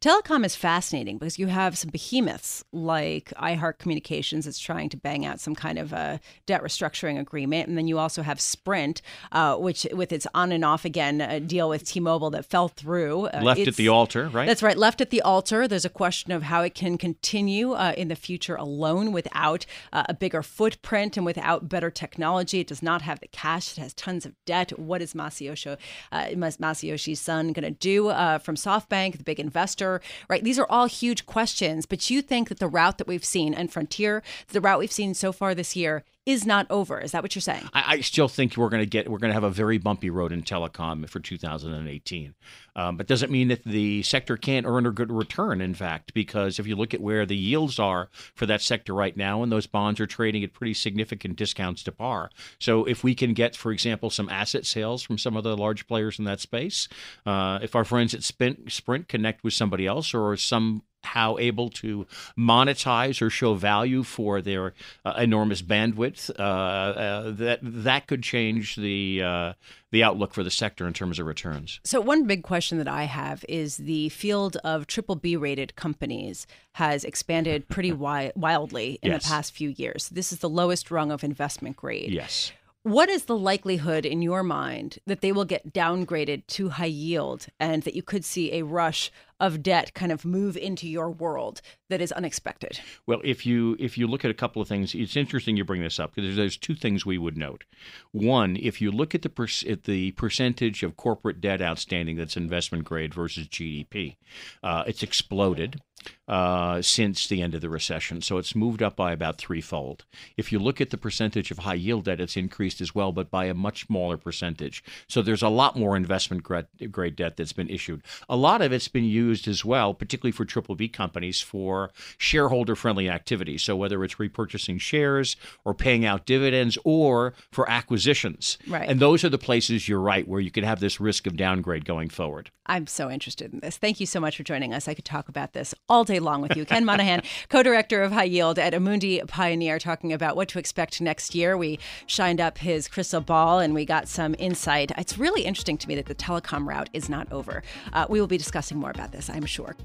Telecom 0.00 0.46
is 0.46 0.56
fascinating 0.56 1.18
because 1.18 1.38
you 1.38 1.48
have 1.48 1.76
some 1.76 1.90
behemoths 1.90 2.64
like 2.72 3.34
iHeart 3.36 3.76
Communications 3.78 4.46
that's 4.46 4.58
trying 4.58 4.88
to 4.88 4.96
bang 4.96 5.26
out 5.26 5.40
some 5.40 5.54
kind 5.54 5.78
of 5.78 5.92
a 5.92 6.18
debt 6.46 6.62
restructuring 6.62 7.20
agreement, 7.20 7.68
and 7.68 7.76
then 7.76 7.86
you 7.86 7.98
also 7.98 8.22
have 8.22 8.40
Sprint, 8.40 9.02
uh, 9.32 9.56
which 9.56 9.86
with 9.92 10.10
its 10.10 10.26
on 10.32 10.52
and 10.52 10.64
off 10.64 10.86
again 10.86 11.20
uh, 11.20 11.38
deal 11.38 11.68
with 11.68 11.84
T-Mobile 11.84 12.30
that 12.30 12.46
fell 12.46 12.68
through, 12.68 13.26
uh, 13.26 13.42
left 13.42 13.60
at 13.60 13.76
the 13.76 13.88
altar, 13.88 14.30
right? 14.30 14.46
That's 14.46 14.62
right, 14.62 14.78
left 14.78 15.02
at 15.02 15.10
the 15.10 15.20
altar. 15.20 15.68
There's 15.68 15.84
a 15.84 15.90
question 15.90 16.32
of 16.32 16.44
how 16.44 16.62
it 16.62 16.74
can 16.74 16.96
continue 16.96 17.72
uh, 17.72 17.92
in 17.94 18.08
the 18.08 18.16
future 18.16 18.56
alone 18.56 19.12
without 19.12 19.66
uh, 19.92 20.04
a 20.08 20.14
bigger 20.14 20.42
footprint 20.42 21.18
and 21.18 21.26
without 21.26 21.68
better 21.68 21.90
technology. 21.90 22.60
It 22.60 22.68
does 22.68 22.82
not 22.82 23.02
have 23.02 23.20
the 23.20 23.28
cash. 23.28 23.76
It 23.76 23.80
has 23.82 23.92
tons 23.92 24.24
of 24.24 24.32
debt. 24.46 24.78
What 24.78 25.02
is 25.02 25.12
Masayoshi, 25.12 25.76
uh, 26.10 26.24
Masayoshi's 26.28 27.20
son 27.20 27.52
going 27.52 27.64
to 27.64 27.70
do 27.70 28.04
from 28.38 28.56
SoftBank, 28.56 29.18
the 29.18 29.24
big 29.24 29.38
investor? 29.38 29.89
Right? 30.28 30.44
These 30.44 30.58
are 30.58 30.66
all 30.70 30.86
huge 30.86 31.26
questions, 31.26 31.86
but 31.86 32.10
you 32.10 32.22
think 32.22 32.48
that 32.48 32.58
the 32.58 32.68
rout 32.68 32.98
that 32.98 33.08
we've 33.08 33.24
seen 33.24 33.54
and 33.54 33.72
Frontier, 33.72 34.22
the 34.48 34.60
rout 34.60 34.78
we've 34.78 34.92
seen 34.92 35.14
so 35.14 35.32
far 35.32 35.54
this 35.54 35.74
year, 35.74 36.04
is 36.26 36.46
not 36.46 36.66
over. 36.70 37.00
Is 37.00 37.12
that 37.12 37.22
what 37.22 37.34
you're 37.34 37.40
saying? 37.40 37.68
I, 37.72 37.96
I 37.96 38.00
still 38.00 38.28
think 38.28 38.56
we're 38.56 38.68
going 38.68 38.82
to 38.82 38.88
get 38.88 39.10
we're 39.10 39.18
going 39.18 39.30
to 39.30 39.34
have 39.34 39.44
a 39.44 39.50
very 39.50 39.78
bumpy 39.78 40.10
road 40.10 40.32
in 40.32 40.42
telecom 40.42 41.08
for 41.08 41.18
2018. 41.18 42.34
Um, 42.76 42.96
but 42.96 43.06
doesn't 43.06 43.32
mean 43.32 43.48
that 43.48 43.64
the 43.64 44.02
sector 44.02 44.36
can't 44.36 44.66
earn 44.66 44.86
a 44.86 44.90
good 44.90 45.10
return. 45.10 45.60
In 45.60 45.74
fact, 45.74 46.14
because 46.14 46.58
if 46.58 46.66
you 46.66 46.76
look 46.76 46.94
at 46.94 47.00
where 47.00 47.24
the 47.26 47.36
yields 47.36 47.78
are 47.78 48.08
for 48.34 48.46
that 48.46 48.62
sector 48.62 48.92
right 48.92 49.16
now, 49.16 49.42
and 49.42 49.50
those 49.50 49.66
bonds 49.66 49.98
are 50.00 50.06
trading 50.06 50.44
at 50.44 50.52
pretty 50.52 50.74
significant 50.74 51.36
discounts 51.36 51.82
to 51.84 51.92
par. 51.92 52.30
So 52.58 52.84
if 52.84 53.02
we 53.02 53.14
can 53.14 53.32
get, 53.32 53.56
for 53.56 53.72
example, 53.72 54.10
some 54.10 54.28
asset 54.28 54.66
sales 54.66 55.02
from 55.02 55.18
some 55.18 55.36
of 55.36 55.44
the 55.44 55.56
large 55.56 55.86
players 55.86 56.18
in 56.18 56.26
that 56.26 56.40
space, 56.40 56.88
uh, 57.26 57.58
if 57.62 57.74
our 57.74 57.84
friends 57.84 58.14
at 58.14 58.22
Sprint, 58.22 58.70
Sprint 58.70 59.08
connect 59.08 59.42
with 59.42 59.54
somebody 59.54 59.86
else 59.86 60.14
or 60.14 60.36
some 60.36 60.82
how 61.04 61.38
able 61.38 61.70
to 61.70 62.06
monetize 62.38 63.20
or 63.22 63.30
show 63.30 63.54
value 63.54 64.02
for 64.02 64.40
their 64.40 64.74
uh, 65.04 65.14
enormous 65.18 65.62
bandwidth. 65.62 66.30
Uh, 66.38 66.42
uh, 66.42 67.30
that 67.30 67.60
that 67.62 68.06
could 68.06 68.22
change 68.22 68.76
the 68.76 69.22
uh, 69.22 69.52
the 69.90 70.02
outlook 70.02 70.34
for 70.34 70.42
the 70.42 70.50
sector 70.50 70.86
in 70.86 70.92
terms 70.92 71.18
of 71.18 71.26
returns. 71.26 71.80
So 71.84 72.00
one 72.00 72.26
big 72.26 72.42
question 72.42 72.78
that 72.78 72.88
I 72.88 73.04
have 73.04 73.44
is 73.48 73.78
the 73.78 74.08
field 74.10 74.56
of 74.62 74.86
triple 74.86 75.16
B 75.16 75.36
rated 75.36 75.76
companies 75.76 76.46
has 76.74 77.04
expanded 77.04 77.68
pretty 77.68 77.90
wi- 77.90 78.32
wildly 78.36 78.98
in 79.02 79.12
yes. 79.12 79.22
the 79.22 79.28
past 79.28 79.52
few 79.52 79.70
years. 79.70 80.08
This 80.10 80.32
is 80.32 80.38
the 80.38 80.48
lowest 80.48 80.90
rung 80.90 81.10
of 81.10 81.24
investment 81.24 81.76
grade. 81.76 82.10
Yes. 82.10 82.52
What 82.82 83.10
is 83.10 83.24
the 83.24 83.36
likelihood 83.36 84.06
in 84.06 84.22
your 84.22 84.42
mind 84.42 85.00
that 85.06 85.20
they 85.20 85.32
will 85.32 85.44
get 85.44 85.74
downgraded 85.74 86.46
to 86.46 86.70
high 86.70 86.86
yield 86.86 87.46
and 87.58 87.82
that 87.82 87.94
you 87.94 88.02
could 88.02 88.24
see 88.24 88.54
a 88.54 88.62
rush 88.64 89.12
of 89.40 89.62
debt 89.62 89.94
kind 89.94 90.12
of 90.12 90.24
move 90.24 90.56
into 90.56 90.88
your 90.88 91.10
world 91.10 91.60
that 91.88 92.00
is 92.00 92.12
unexpected? 92.12 92.80
Well, 93.06 93.20
if 93.24 93.44
you 93.44 93.76
if 93.78 93.98
you 93.98 94.06
look 94.06 94.24
at 94.24 94.30
a 94.30 94.34
couple 94.34 94.62
of 94.62 94.68
things, 94.68 94.94
it's 94.94 95.16
interesting 95.16 95.56
you 95.56 95.64
bring 95.64 95.82
this 95.82 95.98
up 95.98 96.14
because 96.14 96.36
there's 96.36 96.56
two 96.56 96.74
things 96.74 97.04
we 97.04 97.18
would 97.18 97.36
note. 97.36 97.64
One, 98.12 98.56
if 98.56 98.80
you 98.80 98.90
look 98.90 99.14
at 99.14 99.22
the 99.22 99.28
per, 99.28 99.46
at 99.68 99.84
the 99.84 100.12
percentage 100.12 100.82
of 100.82 100.96
corporate 100.96 101.40
debt 101.40 101.60
outstanding 101.60 102.16
that's 102.16 102.36
investment 102.36 102.84
grade 102.84 103.14
versus 103.14 103.48
GDP, 103.48 104.16
uh, 104.62 104.84
it's 104.86 105.02
exploded 105.02 105.80
uh, 106.28 106.80
since 106.80 107.26
the 107.26 107.42
end 107.42 107.54
of 107.54 107.60
the 107.60 107.68
recession. 107.68 108.22
So 108.22 108.38
it's 108.38 108.54
moved 108.54 108.82
up 108.82 108.96
by 108.96 109.12
about 109.12 109.38
threefold. 109.38 110.04
If 110.36 110.52
you 110.52 110.58
look 110.58 110.80
at 110.80 110.90
the 110.90 110.96
percentage 110.96 111.50
of 111.50 111.58
high 111.58 111.74
yield 111.74 112.04
debt, 112.04 112.20
it's 112.20 112.36
increased 112.36 112.80
as 112.80 112.94
well, 112.94 113.12
but 113.12 113.30
by 113.30 113.46
a 113.46 113.54
much 113.54 113.86
smaller 113.86 114.16
percentage. 114.16 114.84
So 115.08 115.22
there's 115.22 115.42
a 115.42 115.48
lot 115.48 115.76
more 115.76 115.96
investment 115.96 116.42
grade 116.44 117.16
debt 117.16 117.36
that's 117.36 117.52
been 117.52 117.68
issued. 117.68 118.02
A 118.28 118.36
lot 118.36 118.62
of 118.62 118.72
it's 118.72 118.88
been 118.88 119.04
used 119.04 119.29
as 119.30 119.64
well, 119.64 119.94
particularly 119.94 120.32
for 120.32 120.44
triple 120.44 120.74
B 120.74 120.88
companies, 120.88 121.40
for 121.40 121.90
shareholder 122.18 122.76
friendly 122.76 123.08
activities. 123.08 123.62
So 123.62 123.76
whether 123.76 124.02
it's 124.04 124.16
repurchasing 124.16 124.80
shares 124.80 125.36
or 125.64 125.74
paying 125.74 126.04
out 126.04 126.26
dividends 126.26 126.78
or 126.84 127.34
for 127.50 127.68
acquisitions. 127.70 128.58
Right. 128.66 128.88
And 128.88 129.00
those 129.00 129.24
are 129.24 129.28
the 129.28 129.38
places 129.38 129.88
you're 129.88 130.00
right 130.00 130.26
where 130.26 130.40
you 130.40 130.50
could 130.50 130.64
have 130.64 130.80
this 130.80 131.00
risk 131.00 131.26
of 131.26 131.36
downgrade 131.36 131.84
going 131.84 132.08
forward. 132.08 132.50
I'm 132.66 132.86
so 132.86 133.10
interested 133.10 133.52
in 133.52 133.58
this. 133.58 133.76
Thank 133.76 133.98
you 133.98 134.06
so 134.06 134.20
much 134.20 134.36
for 134.36 134.44
joining 134.44 134.72
us. 134.72 134.86
I 134.86 134.94
could 134.94 135.04
talk 135.04 135.28
about 135.28 135.54
this 135.54 135.74
all 135.88 136.04
day 136.04 136.20
long 136.20 136.40
with 136.40 136.56
you. 136.56 136.64
Ken 136.64 136.84
Monaghan, 136.84 137.22
co 137.48 137.64
director 137.64 138.00
of 138.02 138.12
High 138.12 138.24
Yield 138.24 138.60
at 138.60 138.72
Amundi 138.74 139.26
Pioneer, 139.26 139.80
talking 139.80 140.12
about 140.12 140.36
what 140.36 140.48
to 140.50 140.58
expect 140.60 141.00
next 141.00 141.34
year. 141.34 141.56
We 141.56 141.80
shined 142.06 142.40
up 142.40 142.58
his 142.58 142.86
crystal 142.86 143.20
ball 143.20 143.58
and 143.58 143.74
we 143.74 143.84
got 143.84 144.06
some 144.06 144.36
insight. 144.38 144.92
It's 144.96 145.18
really 145.18 145.42
interesting 145.42 145.78
to 145.78 145.88
me 145.88 145.96
that 145.96 146.06
the 146.06 146.14
telecom 146.14 146.64
rout 146.64 146.88
is 146.92 147.08
not 147.08 147.30
over. 147.32 147.64
Uh, 147.92 148.06
we 148.08 148.20
will 148.20 148.28
be 148.28 148.38
discussing 148.38 148.78
more 148.78 148.90
about 148.90 149.10
this, 149.10 149.19
I'm 149.28 149.44
sure. 149.44 149.76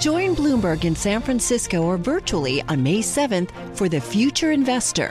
Join 0.00 0.36
Bloomberg 0.36 0.84
in 0.84 0.94
San 0.94 1.20
Francisco 1.20 1.82
or 1.82 1.96
virtually 1.96 2.62
on 2.62 2.82
May 2.82 3.00
7th 3.00 3.50
for 3.76 3.88
the 3.88 4.00
Future 4.00 4.52
Investor 4.52 5.10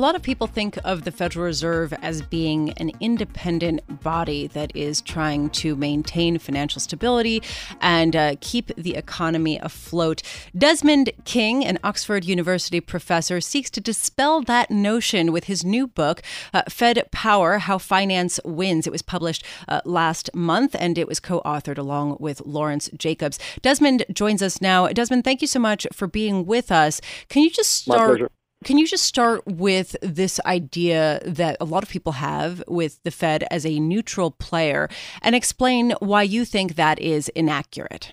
Lot 0.00 0.14
of 0.14 0.22
people 0.22 0.46
think 0.46 0.78
of 0.82 1.04
the 1.04 1.12
Federal 1.12 1.44
Reserve 1.44 1.92
as 2.00 2.22
being 2.22 2.72
an 2.72 2.90
independent 3.00 4.02
body 4.02 4.46
that 4.48 4.74
is 4.74 5.02
trying 5.02 5.50
to 5.50 5.76
maintain 5.76 6.38
financial 6.38 6.80
stability 6.80 7.42
and 7.80 8.16
uh, 8.16 8.36
keep 8.40 8.74
the 8.76 8.96
economy 8.96 9.58
afloat. 9.58 10.22
Desmond 10.56 11.10
King, 11.24 11.64
an 11.64 11.78
Oxford 11.84 12.24
University 12.24 12.80
professor, 12.80 13.40
seeks 13.40 13.68
to 13.70 13.80
dispel 13.80 14.40
that 14.42 14.70
notion 14.70 15.32
with 15.32 15.44
his 15.44 15.64
new 15.64 15.86
book, 15.86 16.22
uh, 16.54 16.62
Fed 16.68 17.06
Power 17.12 17.58
How 17.58 17.76
Finance 17.76 18.40
Wins. 18.44 18.86
It 18.86 18.90
was 18.90 19.02
published 19.02 19.44
uh, 19.68 19.82
last 19.84 20.34
month 20.34 20.74
and 20.78 20.96
it 20.96 21.06
was 21.06 21.20
co 21.20 21.42
authored 21.42 21.78
along 21.78 22.16
with 22.18 22.40
Lawrence 22.46 22.88
Jacobs. 22.96 23.38
Desmond 23.60 24.06
joins 24.10 24.42
us 24.42 24.62
now. 24.62 24.88
Desmond, 24.88 25.24
thank 25.24 25.42
you 25.42 25.46
so 25.46 25.60
much 25.60 25.86
for 25.92 26.06
being 26.06 26.46
with 26.46 26.72
us. 26.72 27.02
Can 27.28 27.42
you 27.42 27.50
just 27.50 27.70
start? 27.70 28.32
Can 28.62 28.76
you 28.76 28.86
just 28.86 29.04
start 29.04 29.46
with 29.46 29.96
this 30.02 30.38
idea 30.44 31.20
that 31.24 31.56
a 31.60 31.64
lot 31.64 31.82
of 31.82 31.88
people 31.88 32.12
have 32.12 32.62
with 32.68 33.02
the 33.04 33.10
Fed 33.10 33.44
as 33.50 33.64
a 33.64 33.80
neutral 33.80 34.30
player 34.30 34.88
and 35.22 35.34
explain 35.34 35.92
why 36.00 36.22
you 36.22 36.44
think 36.44 36.74
that 36.74 36.98
is 36.98 37.30
inaccurate? 37.30 38.12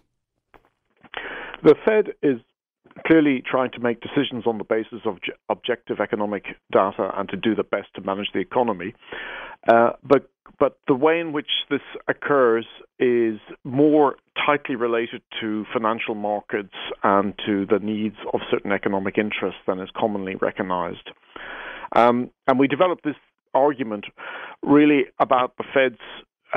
The 1.63 1.75
Fed 1.83 2.13
is 2.23 2.39
clearly 3.05 3.43
trying 3.49 3.71
to 3.71 3.79
make 3.79 4.01
decisions 4.01 4.45
on 4.45 4.57
the 4.57 4.63
basis 4.63 5.01
of 5.05 5.17
objective 5.49 5.99
economic 5.99 6.45
data 6.71 7.11
and 7.15 7.29
to 7.29 7.37
do 7.37 7.55
the 7.55 7.63
best 7.63 7.87
to 7.95 8.01
manage 8.01 8.27
the 8.33 8.39
economy. 8.39 8.93
Uh, 9.67 9.91
but 10.03 10.29
but 10.59 10.77
the 10.87 10.95
way 10.95 11.19
in 11.19 11.33
which 11.33 11.49
this 11.69 11.81
occurs 12.07 12.65
is 12.99 13.37
more 13.63 14.15
tightly 14.43 14.75
related 14.75 15.21
to 15.39 15.65
financial 15.71 16.15
markets 16.15 16.73
and 17.03 17.33
to 17.45 17.65
the 17.65 17.79
needs 17.79 18.15
of 18.33 18.39
certain 18.49 18.71
economic 18.71 19.17
interests 19.17 19.59
than 19.67 19.79
is 19.79 19.89
commonly 19.95 20.35
recognized. 20.35 21.11
Um, 21.95 22.31
and 22.47 22.57
we 22.57 22.67
developed 22.67 23.03
this 23.03 23.15
argument 23.53 24.05
really 24.63 25.05
about 25.19 25.55
the 25.57 25.63
Fed's 25.73 26.01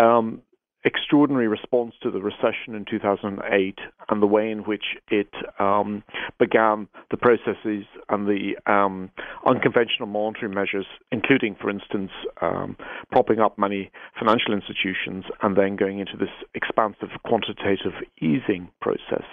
um, 0.02 0.40
extraordinary 0.84 1.46
response 1.48 1.94
to 2.02 2.10
the 2.10 2.20
recession 2.20 2.74
in 2.74 2.84
2008 2.90 3.78
and 4.08 4.22
the 4.22 4.26
way 4.26 4.50
in 4.50 4.60
which 4.60 4.84
it 5.10 5.30
um, 5.58 6.02
began 6.38 6.88
the 7.10 7.16
processes 7.16 7.84
and 8.08 8.26
the 8.26 8.54
um, 8.70 9.10
unconventional 9.46 10.06
monetary 10.06 10.52
measures, 10.52 10.86
including, 11.12 11.54
for 11.60 11.68
instance, 11.68 12.10
um, 12.40 12.76
propping 13.12 13.40
up 13.40 13.58
many 13.58 13.90
financial 14.18 14.54
institutions 14.54 15.24
and 15.42 15.56
then 15.56 15.76
going 15.76 15.98
into 15.98 16.16
this 16.16 16.30
expansive 16.54 17.10
quantitative 17.24 17.92
easing 18.20 18.68
process. 18.80 19.24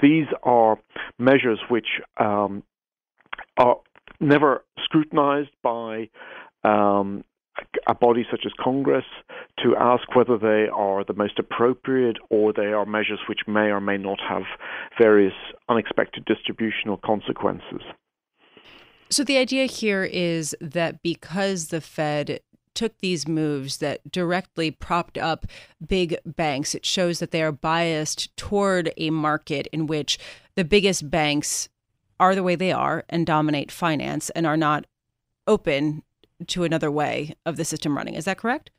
These 0.00 0.26
are 0.44 0.78
measures 1.18 1.58
which 1.68 2.00
um, 2.18 2.62
are 3.56 3.76
never 4.20 4.64
scrutinized 4.84 5.50
by 5.62 6.08
um, 6.64 7.24
a 7.86 7.94
body 7.94 8.26
such 8.30 8.42
as 8.44 8.52
Congress 8.60 9.04
to 9.62 9.76
ask 9.76 10.14
whether 10.14 10.38
they 10.38 10.68
are 10.68 11.04
the 11.04 11.14
most 11.14 11.38
appropriate 11.38 12.16
or 12.30 12.52
they 12.52 12.72
are 12.72 12.86
measures 12.86 13.20
which 13.28 13.40
may 13.46 13.70
or 13.70 13.80
may 13.80 13.96
not 13.96 14.18
have 14.28 14.42
various 15.00 15.34
unexpected 15.68 16.24
distributional 16.24 16.96
consequences. 16.96 17.82
So 19.10 19.24
the 19.24 19.36
idea 19.36 19.66
here 19.66 20.04
is 20.04 20.56
that 20.60 21.02
because 21.02 21.68
the 21.68 21.80
Fed 21.80 22.40
took 22.74 22.98
these 22.98 23.28
moves 23.28 23.78
that 23.78 24.10
directly 24.10 24.70
propped 24.70 25.18
up 25.18 25.46
big 25.86 26.16
banks, 26.24 26.74
it 26.74 26.86
shows 26.86 27.18
that 27.18 27.30
they 27.30 27.42
are 27.42 27.52
biased 27.52 28.34
toward 28.36 28.92
a 28.96 29.10
market 29.10 29.66
in 29.72 29.86
which 29.86 30.18
the 30.54 30.64
biggest 30.64 31.10
banks 31.10 31.68
are 32.18 32.34
the 32.34 32.42
way 32.42 32.54
they 32.54 32.72
are 32.72 33.04
and 33.08 33.26
dominate 33.26 33.70
finance 33.70 34.30
and 34.30 34.46
are 34.46 34.56
not 34.56 34.86
open 35.46 36.02
to 36.48 36.64
another 36.64 36.90
way 36.90 37.34
of 37.46 37.56
the 37.56 37.64
system 37.64 37.96
running. 37.96 38.14
Is 38.14 38.24
that 38.24 38.38
correct? 38.38 38.70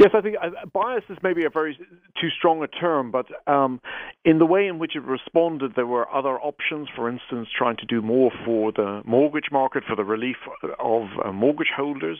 Yes, 0.00 0.12
I 0.14 0.22
think 0.22 0.36
uh, 0.42 0.64
bias 0.72 1.04
is 1.10 1.18
maybe 1.22 1.44
a 1.44 1.50
very 1.50 1.76
too 2.18 2.28
strong 2.30 2.62
a 2.62 2.68
term, 2.68 3.10
but 3.10 3.26
um, 3.46 3.82
in 4.24 4.38
the 4.38 4.46
way 4.46 4.66
in 4.66 4.78
which 4.78 4.96
it 4.96 5.02
responded, 5.02 5.72
there 5.76 5.86
were 5.86 6.10
other 6.10 6.40
options. 6.40 6.88
For 6.96 7.10
instance, 7.10 7.48
trying 7.54 7.76
to 7.76 7.84
do 7.84 8.00
more 8.00 8.30
for 8.46 8.72
the 8.72 9.02
mortgage 9.04 9.50
market, 9.52 9.84
for 9.86 9.96
the 9.96 10.04
relief 10.04 10.36
of 10.78 11.02
uh, 11.22 11.32
mortgage 11.32 11.68
holders 11.76 12.18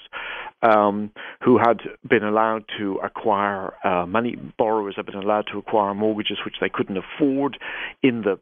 um, 0.61 1.11
who 1.43 1.57
had 1.57 1.79
been 2.07 2.23
allowed 2.23 2.65
to 2.77 2.99
acquire, 3.03 3.73
uh, 3.83 4.05
many 4.05 4.37
borrowers 4.59 4.93
have 4.97 5.07
been 5.07 5.15
allowed 5.15 5.47
to 5.51 5.57
acquire 5.57 5.95
mortgages 5.95 6.37
which 6.45 6.57
they 6.61 6.69
couldn't 6.69 6.99
afford 6.99 7.57
in 8.03 8.21
the 8.21 8.39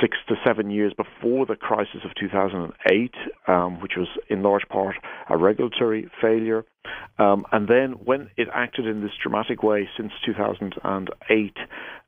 six 0.00 0.16
to 0.28 0.36
seven 0.46 0.70
years 0.70 0.94
before 0.94 1.44
the 1.44 1.56
crisis 1.56 2.00
of 2.04 2.12
2008, 2.18 3.14
um, 3.46 3.78
which 3.82 3.92
was 3.98 4.08
in 4.30 4.42
large 4.42 4.66
part 4.70 4.96
a 5.28 5.36
regulatory 5.36 6.08
failure. 6.22 6.64
Um, 7.18 7.44
and 7.52 7.68
then 7.68 7.92
when 8.04 8.30
it 8.36 8.48
acted 8.70 8.86
in 8.86 9.02
this 9.02 9.10
dramatic 9.20 9.62
way 9.62 9.88
since 9.96 10.12
2008, 10.24 11.56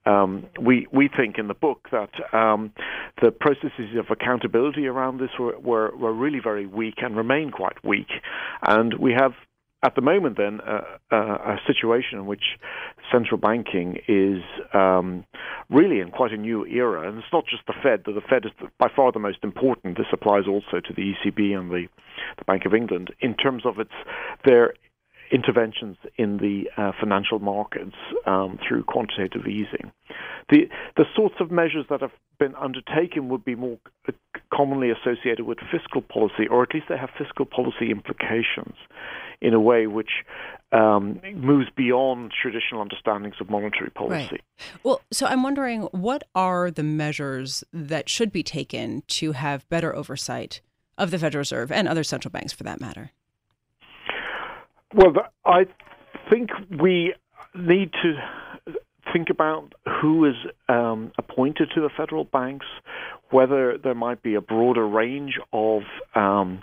um, 0.04 0.46
we 0.60 0.86
we 0.92 1.08
think 1.16 1.38
in 1.38 1.48
the 1.48 1.54
book 1.54 1.88
that 1.90 2.10
um, 2.32 2.72
the 3.20 3.30
processes 3.30 3.96
of 3.98 4.06
accountability 4.10 4.86
around 4.86 5.18
this 5.18 5.30
were, 5.38 5.58
were, 5.58 5.96
were 5.96 6.12
really 6.12 6.40
very 6.42 6.66
weak 6.66 6.96
and 6.98 7.16
remain 7.16 7.50
quite 7.50 7.84
weak, 7.84 8.08
and 8.62 8.94
we 8.94 9.12
have 9.12 9.32
at 9.84 9.96
the 9.96 10.00
moment, 10.00 10.36
then, 10.36 10.60
uh, 10.60 10.82
uh, 11.10 11.16
a 11.16 11.56
situation 11.66 12.16
in 12.16 12.26
which 12.26 12.44
central 13.10 13.36
banking 13.36 13.98
is 14.06 14.40
um, 14.72 15.24
really 15.70 15.98
in 15.98 16.12
quite 16.12 16.30
a 16.30 16.36
new 16.36 16.64
era, 16.66 17.08
and 17.08 17.18
it's 17.18 17.32
not 17.32 17.44
just 17.46 17.66
the 17.66 17.72
Fed. 17.82 18.04
That 18.06 18.12
the 18.12 18.20
Fed 18.20 18.44
is 18.44 18.52
by 18.78 18.86
far 18.94 19.10
the 19.10 19.18
most 19.18 19.38
important. 19.42 19.98
This 19.98 20.06
applies 20.12 20.44
also 20.46 20.78
to 20.78 20.92
the 20.94 21.12
ECB 21.12 21.58
and 21.58 21.68
the, 21.68 21.88
the 22.38 22.44
Bank 22.44 22.64
of 22.64 22.74
England 22.74 23.12
in 23.18 23.34
terms 23.34 23.66
of 23.66 23.80
its 23.80 23.90
their 24.44 24.74
interventions 25.32 25.96
in 26.16 26.36
the 26.36 26.64
uh, 26.76 26.92
financial 27.00 27.38
markets 27.38 27.96
um, 28.26 28.58
through 28.66 28.84
quantitative 28.84 29.46
easing. 29.46 29.90
The 30.50 30.68
the 30.96 31.06
sorts 31.16 31.36
of 31.40 31.50
measures 31.50 31.86
that 31.88 32.00
have 32.02 32.12
been 32.38 32.54
undertaken 32.56 33.28
would 33.30 33.44
be 33.44 33.54
more 33.54 33.78
uh, 34.06 34.12
commonly 34.52 34.90
associated 34.90 35.46
with 35.46 35.58
fiscal 35.70 36.02
policy, 36.02 36.46
or 36.50 36.62
at 36.62 36.74
least 36.74 36.86
they 36.88 36.98
have 36.98 37.10
fiscal 37.16 37.46
policy 37.46 37.90
implications 37.90 38.76
in 39.40 39.54
a 39.54 39.60
way 39.60 39.86
which 39.86 40.10
um, 40.70 41.20
moves 41.34 41.68
beyond 41.74 42.32
traditional 42.40 42.80
understandings 42.80 43.34
of 43.40 43.50
monetary 43.50 43.90
policy. 43.90 44.28
Right. 44.30 44.42
Well, 44.84 45.00
so 45.10 45.26
I'm 45.26 45.42
wondering 45.42 45.82
what 45.92 46.22
are 46.34 46.70
the 46.70 46.82
measures 46.82 47.64
that 47.72 48.08
should 48.08 48.32
be 48.32 48.42
taken 48.42 49.02
to 49.08 49.32
have 49.32 49.68
better 49.68 49.94
oversight 49.94 50.60
of 50.98 51.10
the 51.10 51.18
Federal 51.18 51.40
Reserve 51.40 51.72
and 51.72 51.88
other 51.88 52.04
central 52.04 52.30
banks 52.30 52.52
for 52.52 52.64
that 52.64 52.80
matter? 52.80 53.10
Well, 54.94 55.14
I 55.44 55.66
think 56.30 56.50
we 56.80 57.14
need 57.54 57.92
to 58.02 58.14
think 59.12 59.30
about 59.30 59.72
who 60.00 60.26
is 60.26 60.34
um, 60.68 61.12
appointed 61.16 61.70
to 61.74 61.80
the 61.80 61.88
federal 61.96 62.24
banks, 62.24 62.66
whether 63.30 63.78
there 63.78 63.94
might 63.94 64.22
be 64.22 64.34
a 64.34 64.40
broader 64.40 64.86
range 64.86 65.38
of 65.52 65.82
um, 66.14 66.62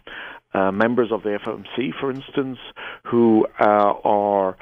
uh, 0.54 0.72
members 0.72 1.12
of 1.12 1.24
the 1.24 1.40
FOMC, 1.44 1.92
for 2.00 2.12
instance, 2.12 2.60
who 3.04 3.48
uh, 3.60 3.94
are 4.04 4.58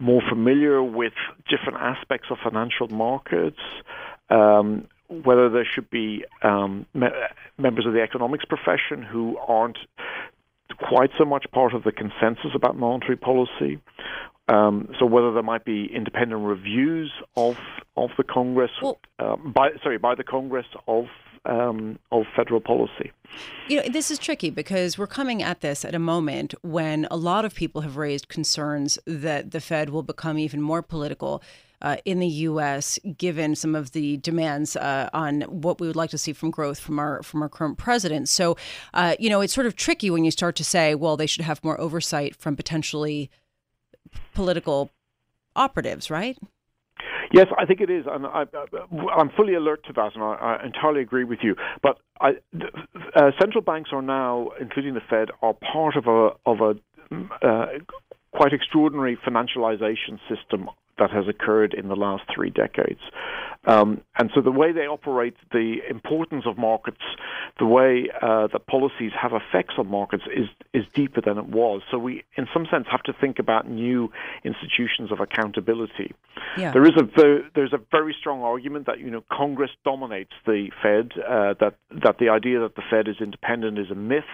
more 0.00 0.22
familiar 0.28 0.82
with 0.82 1.12
different 1.48 1.78
aspects 1.80 2.28
of 2.30 2.38
financial 2.42 2.88
markets. 2.88 3.60
Um, 4.28 4.88
whether 5.08 5.48
there 5.50 5.66
should 5.66 5.90
be 5.90 6.24
um, 6.42 6.86
me- 6.94 7.08
members 7.58 7.86
of 7.86 7.92
the 7.92 8.00
economics 8.00 8.44
profession 8.44 9.02
who 9.02 9.36
aren't 9.46 9.78
quite 10.78 11.10
so 11.18 11.24
much 11.24 11.46
part 11.52 11.74
of 11.74 11.84
the 11.84 11.92
consensus 11.92 12.52
about 12.54 12.76
monetary 12.76 13.16
policy. 13.16 13.80
Um, 14.48 14.88
so 14.98 15.06
whether 15.06 15.32
there 15.32 15.42
might 15.42 15.64
be 15.64 15.88
independent 15.94 16.42
reviews 16.42 17.10
of 17.36 17.56
of 17.96 18.10
the 18.18 18.24
Congress 18.24 18.70
well, 18.82 18.98
uh, 19.18 19.36
by 19.36 19.70
sorry 19.82 19.96
by 19.96 20.14
the 20.14 20.24
Congress 20.24 20.66
of 20.86 21.06
um, 21.46 21.98
of 22.12 22.24
federal 22.34 22.60
policy. 22.60 23.12
You 23.68 23.78
know, 23.82 23.88
this 23.88 24.10
is 24.10 24.18
tricky 24.18 24.50
because 24.50 24.98
we're 24.98 25.06
coming 25.06 25.42
at 25.42 25.60
this 25.60 25.84
at 25.84 25.94
a 25.94 25.98
moment 25.98 26.54
when 26.62 27.06
a 27.10 27.16
lot 27.16 27.44
of 27.44 27.54
people 27.54 27.80
have 27.82 27.96
raised 27.96 28.28
concerns 28.28 28.98
that 29.06 29.50
the 29.50 29.60
Fed 29.60 29.90
will 29.90 30.02
become 30.02 30.38
even 30.38 30.60
more 30.60 30.82
political. 30.82 31.42
Uh, 31.82 31.96
in 32.06 32.18
the 32.18 32.26
U.S., 32.26 32.98
given 33.18 33.54
some 33.54 33.74
of 33.74 33.90
the 33.92 34.16
demands 34.18 34.74
uh, 34.74 35.10
on 35.12 35.42
what 35.42 35.80
we 35.80 35.86
would 35.86 35.96
like 35.96 36.08
to 36.08 36.16
see 36.16 36.32
from 36.32 36.50
growth 36.50 36.78
from 36.78 36.98
our 36.98 37.22
from 37.22 37.42
our 37.42 37.48
current 37.48 37.76
president, 37.76 38.26
so 38.26 38.56
uh, 38.94 39.16
you 39.18 39.28
know 39.28 39.42
it's 39.42 39.52
sort 39.52 39.66
of 39.66 39.76
tricky 39.76 40.08
when 40.08 40.24
you 40.24 40.30
start 40.30 40.56
to 40.56 40.64
say, 40.64 40.94
well, 40.94 41.18
they 41.18 41.26
should 41.26 41.44
have 41.44 41.62
more 41.62 41.78
oversight 41.78 42.36
from 42.36 42.56
potentially 42.56 43.28
political 44.32 44.90
operatives, 45.54 46.10
right? 46.10 46.38
Yes, 47.34 47.48
I 47.58 47.66
think 47.66 47.80
it 47.80 47.90
is, 47.90 48.04
and 48.08 48.26
I, 48.26 48.44
am 49.18 49.28
fully 49.36 49.54
alert 49.54 49.84
to 49.86 49.92
that, 49.94 50.14
and 50.14 50.22
I, 50.22 50.58
I, 50.62 50.64
entirely 50.64 51.00
agree 51.00 51.24
with 51.24 51.40
you. 51.42 51.56
But 51.82 51.98
I, 52.20 52.34
uh, 53.16 53.32
central 53.40 53.60
banks 53.60 53.90
are 53.92 54.02
now, 54.02 54.50
including 54.60 54.94
the 54.94 55.00
Fed, 55.10 55.30
are 55.42 55.52
part 55.52 55.96
of 55.96 56.06
a 56.06 56.30
of 56.46 56.60
a 56.60 57.44
uh, 57.44 57.66
quite 58.32 58.52
extraordinary 58.52 59.16
financialization 59.16 60.20
system 60.28 60.68
that 60.98 61.10
has 61.10 61.26
occurred 61.28 61.74
in 61.74 61.88
the 61.88 61.96
last 61.96 62.24
three 62.34 62.50
decades. 62.50 63.00
Um, 63.66 64.02
and 64.18 64.30
so 64.34 64.40
the 64.40 64.50
way 64.50 64.72
they 64.72 64.86
operate, 64.86 65.34
the 65.50 65.78
importance 65.88 66.44
of 66.46 66.58
markets, 66.58 67.00
the 67.58 67.66
way 67.66 68.08
uh, 68.20 68.48
that 68.48 68.66
policies 68.66 69.12
have 69.20 69.32
effects 69.32 69.74
on 69.78 69.88
markets 69.88 70.24
is 70.34 70.48
is 70.72 70.84
deeper 70.94 71.20
than 71.20 71.38
it 71.38 71.46
was. 71.46 71.82
So 71.90 71.98
we, 71.98 72.24
in 72.36 72.46
some 72.52 72.66
sense, 72.70 72.86
have 72.90 73.02
to 73.04 73.14
think 73.18 73.38
about 73.38 73.68
new 73.68 74.10
institutions 74.44 75.10
of 75.10 75.20
accountability. 75.20 76.12
Yeah. 76.58 76.72
There 76.72 76.84
is 76.84 76.92
a 76.96 77.40
there's 77.54 77.72
a 77.72 77.80
very 77.90 78.14
strong 78.18 78.42
argument 78.42 78.86
that 78.86 78.98
you 78.98 79.10
know 79.10 79.24
Congress 79.32 79.70
dominates 79.84 80.32
the 80.46 80.70
Fed, 80.82 81.12
uh, 81.18 81.54
that 81.60 81.76
that 82.02 82.18
the 82.18 82.28
idea 82.28 82.60
that 82.60 82.76
the 82.76 82.82
Fed 82.90 83.08
is 83.08 83.16
independent 83.20 83.78
is 83.78 83.90
a 83.90 83.94
myth, 83.94 84.24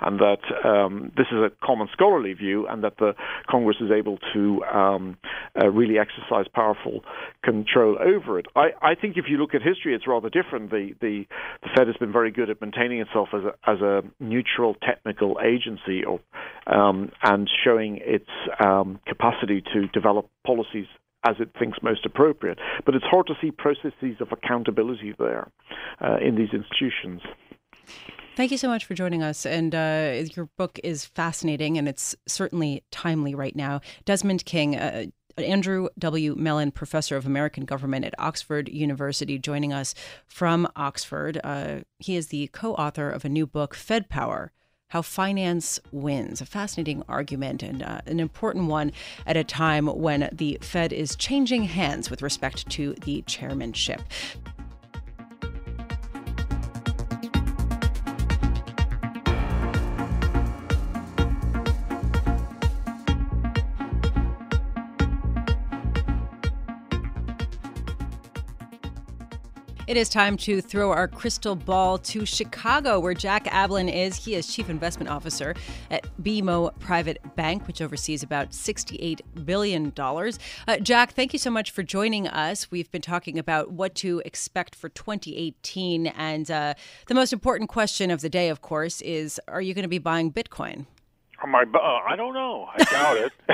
and 0.00 0.20
that 0.20 0.42
um, 0.64 1.12
this 1.16 1.26
is 1.32 1.38
a 1.38 1.50
common 1.64 1.88
scholarly 1.92 2.34
view, 2.34 2.66
and 2.68 2.84
that 2.84 2.98
the 2.98 3.14
Congress 3.48 3.78
is 3.80 3.90
able 3.90 4.18
to 4.32 4.62
um, 4.64 5.16
uh, 5.60 5.68
really 5.68 5.98
exercise 6.06 6.46
powerful 6.52 7.00
control 7.42 7.96
over 8.00 8.38
it. 8.38 8.46
I, 8.54 8.68
I 8.82 8.94
think 8.94 9.16
if 9.16 9.24
you 9.28 9.38
look 9.38 9.54
at 9.54 9.62
history, 9.62 9.94
it's 9.94 10.06
rather 10.06 10.30
different. 10.30 10.70
The, 10.70 10.94
the, 11.00 11.24
the 11.62 11.68
Fed 11.76 11.86
has 11.86 11.96
been 11.96 12.12
very 12.12 12.30
good 12.30 12.50
at 12.50 12.60
maintaining 12.60 13.00
itself 13.00 13.28
as 13.32 13.42
a, 13.44 13.70
as 13.70 13.80
a 13.80 14.02
neutral 14.20 14.74
technical 14.74 15.38
agency 15.44 16.04
or, 16.04 16.20
um, 16.66 17.10
and 17.22 17.48
showing 17.64 18.00
its 18.02 18.30
um, 18.64 19.00
capacity 19.06 19.62
to 19.74 19.88
develop 19.88 20.28
policies 20.46 20.86
as 21.24 21.36
it 21.40 21.50
thinks 21.58 21.78
most 21.82 22.06
appropriate. 22.06 22.58
But 22.84 22.94
it's 22.94 23.04
hard 23.04 23.26
to 23.26 23.34
see 23.40 23.50
processes 23.50 24.16
of 24.20 24.28
accountability 24.30 25.14
there 25.18 25.50
uh, 26.00 26.18
in 26.22 26.36
these 26.36 26.50
institutions. 26.52 27.22
Thank 28.36 28.50
you 28.50 28.58
so 28.58 28.68
much 28.68 28.84
for 28.84 28.92
joining 28.92 29.22
us. 29.22 29.46
And 29.46 29.74
uh, 29.74 30.24
your 30.34 30.50
book 30.58 30.78
is 30.84 31.06
fascinating 31.06 31.78
and 31.78 31.88
it's 31.88 32.14
certainly 32.28 32.84
timely 32.90 33.34
right 33.34 33.56
now. 33.56 33.80
Desmond 34.04 34.44
King, 34.44 34.76
uh, 34.76 35.06
Andrew 35.38 35.88
W. 35.98 36.34
Mellon, 36.36 36.70
professor 36.70 37.16
of 37.16 37.26
American 37.26 37.64
government 37.64 38.04
at 38.04 38.14
Oxford 38.18 38.68
University, 38.68 39.38
joining 39.38 39.72
us 39.72 39.94
from 40.26 40.66
Oxford. 40.76 41.40
Uh, 41.44 41.80
he 41.98 42.16
is 42.16 42.28
the 42.28 42.48
co 42.48 42.74
author 42.74 43.10
of 43.10 43.24
a 43.24 43.28
new 43.28 43.46
book, 43.46 43.74
Fed 43.74 44.08
Power 44.08 44.52
How 44.88 45.02
Finance 45.02 45.78
Wins. 45.92 46.40
A 46.40 46.46
fascinating 46.46 47.02
argument 47.08 47.62
and 47.62 47.82
uh, 47.82 48.00
an 48.06 48.18
important 48.18 48.66
one 48.66 48.92
at 49.26 49.36
a 49.36 49.44
time 49.44 49.86
when 49.86 50.28
the 50.32 50.58
Fed 50.62 50.92
is 50.92 51.14
changing 51.16 51.64
hands 51.64 52.10
with 52.10 52.22
respect 52.22 52.68
to 52.70 52.94
the 53.04 53.22
chairmanship. 53.26 54.02
It 69.86 69.96
is 69.96 70.08
time 70.08 70.36
to 70.38 70.60
throw 70.60 70.90
our 70.90 71.06
crystal 71.06 71.54
ball 71.54 71.96
to 71.98 72.26
Chicago, 72.26 72.98
where 72.98 73.14
Jack 73.14 73.44
Ablin 73.44 73.88
is. 73.88 74.16
He 74.16 74.34
is 74.34 74.52
Chief 74.52 74.68
Investment 74.68 75.08
Officer 75.08 75.54
at 75.92 76.04
BMO 76.20 76.76
Private 76.80 77.36
Bank, 77.36 77.68
which 77.68 77.80
oversees 77.80 78.24
about 78.24 78.50
$68 78.50 79.20
billion. 79.44 79.92
Uh, 79.96 80.78
Jack, 80.82 81.12
thank 81.12 81.32
you 81.32 81.38
so 81.38 81.50
much 81.52 81.70
for 81.70 81.84
joining 81.84 82.26
us. 82.26 82.68
We've 82.68 82.90
been 82.90 83.00
talking 83.00 83.38
about 83.38 83.70
what 83.70 83.94
to 83.96 84.20
expect 84.24 84.74
for 84.74 84.88
2018. 84.88 86.08
And 86.08 86.50
uh, 86.50 86.74
the 87.06 87.14
most 87.14 87.32
important 87.32 87.70
question 87.70 88.10
of 88.10 88.22
the 88.22 88.28
day, 88.28 88.48
of 88.48 88.62
course, 88.62 89.00
is 89.02 89.40
are 89.46 89.60
you 89.60 89.72
going 89.72 89.84
to 89.84 89.88
be 89.88 89.98
buying 89.98 90.32
Bitcoin? 90.32 90.86
My, 91.46 91.62
uh, 91.62 91.78
I 91.78 92.16
don't 92.16 92.34
know. 92.34 92.68
I 92.74 92.84
doubt 92.84 93.16
it. 93.18 93.32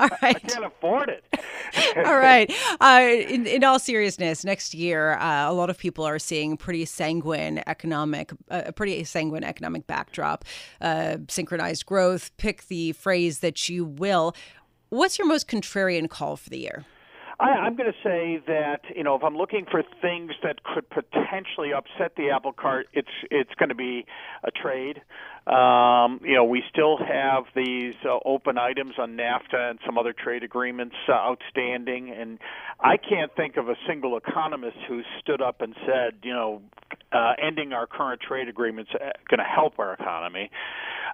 all 0.00 0.08
right. 0.22 0.36
I 0.36 0.38
can't 0.38 0.64
afford 0.64 1.08
it. 1.08 1.24
all 1.96 2.16
right. 2.16 2.52
Uh, 2.80 3.00
in, 3.02 3.46
in 3.46 3.64
all 3.64 3.78
seriousness, 3.78 4.44
next 4.44 4.74
year, 4.74 5.14
uh, 5.14 5.50
a 5.50 5.52
lot 5.52 5.70
of 5.70 5.78
people 5.78 6.04
are 6.04 6.18
seeing 6.18 6.56
pretty 6.56 6.84
sanguine 6.84 7.62
economic, 7.66 8.32
uh, 8.50 8.62
a 8.66 8.72
pretty 8.72 9.02
sanguine 9.04 9.44
economic 9.44 9.86
backdrop, 9.86 10.44
uh, 10.80 11.16
synchronized 11.28 11.86
growth. 11.86 12.30
Pick 12.36 12.66
the 12.68 12.92
phrase 12.92 13.40
that 13.40 13.68
you 13.68 13.84
will. 13.84 14.34
What's 14.90 15.18
your 15.18 15.26
most 15.26 15.48
contrarian 15.48 16.08
call 16.08 16.36
for 16.36 16.50
the 16.50 16.58
year? 16.58 16.84
I, 17.40 17.50
I'm 17.50 17.76
going 17.76 17.90
to 17.90 17.98
say 18.02 18.42
that 18.48 18.80
you 18.96 19.04
know 19.04 19.14
if 19.14 19.22
I'm 19.22 19.36
looking 19.36 19.64
for 19.70 19.82
things 20.02 20.32
that 20.42 20.64
could 20.64 20.88
potentially 20.90 21.72
upset 21.72 22.16
the 22.16 22.30
apple 22.30 22.52
cart, 22.52 22.88
it's 22.92 23.08
it's 23.30 23.54
going 23.58 23.68
to 23.68 23.76
be 23.76 24.06
a 24.42 24.50
trade. 24.50 25.02
Um, 25.46 26.20
you 26.24 26.34
know, 26.34 26.44
we 26.44 26.62
still 26.70 26.98
have 26.98 27.44
these 27.56 27.94
uh, 28.04 28.18
open 28.24 28.58
items 28.58 28.94
on 28.98 29.16
NAFTA 29.16 29.70
and 29.70 29.78
some 29.86 29.96
other 29.96 30.12
trade 30.12 30.42
agreements 30.42 30.94
uh, 31.08 31.12
outstanding, 31.12 32.10
and 32.10 32.38
I 32.80 32.96
can't 32.96 33.34
think 33.34 33.56
of 33.56 33.68
a 33.68 33.74
single 33.86 34.16
economist 34.16 34.76
who 34.86 35.02
stood 35.20 35.40
up 35.40 35.62
and 35.62 35.74
said, 35.86 36.18
you 36.22 36.34
know, 36.34 36.62
uh, 37.12 37.32
ending 37.42 37.72
our 37.72 37.86
current 37.86 38.20
trade 38.20 38.48
agreements 38.48 38.90
uh, 38.94 39.10
going 39.28 39.38
to 39.38 39.44
help 39.44 39.78
our 39.78 39.94
economy. 39.94 40.50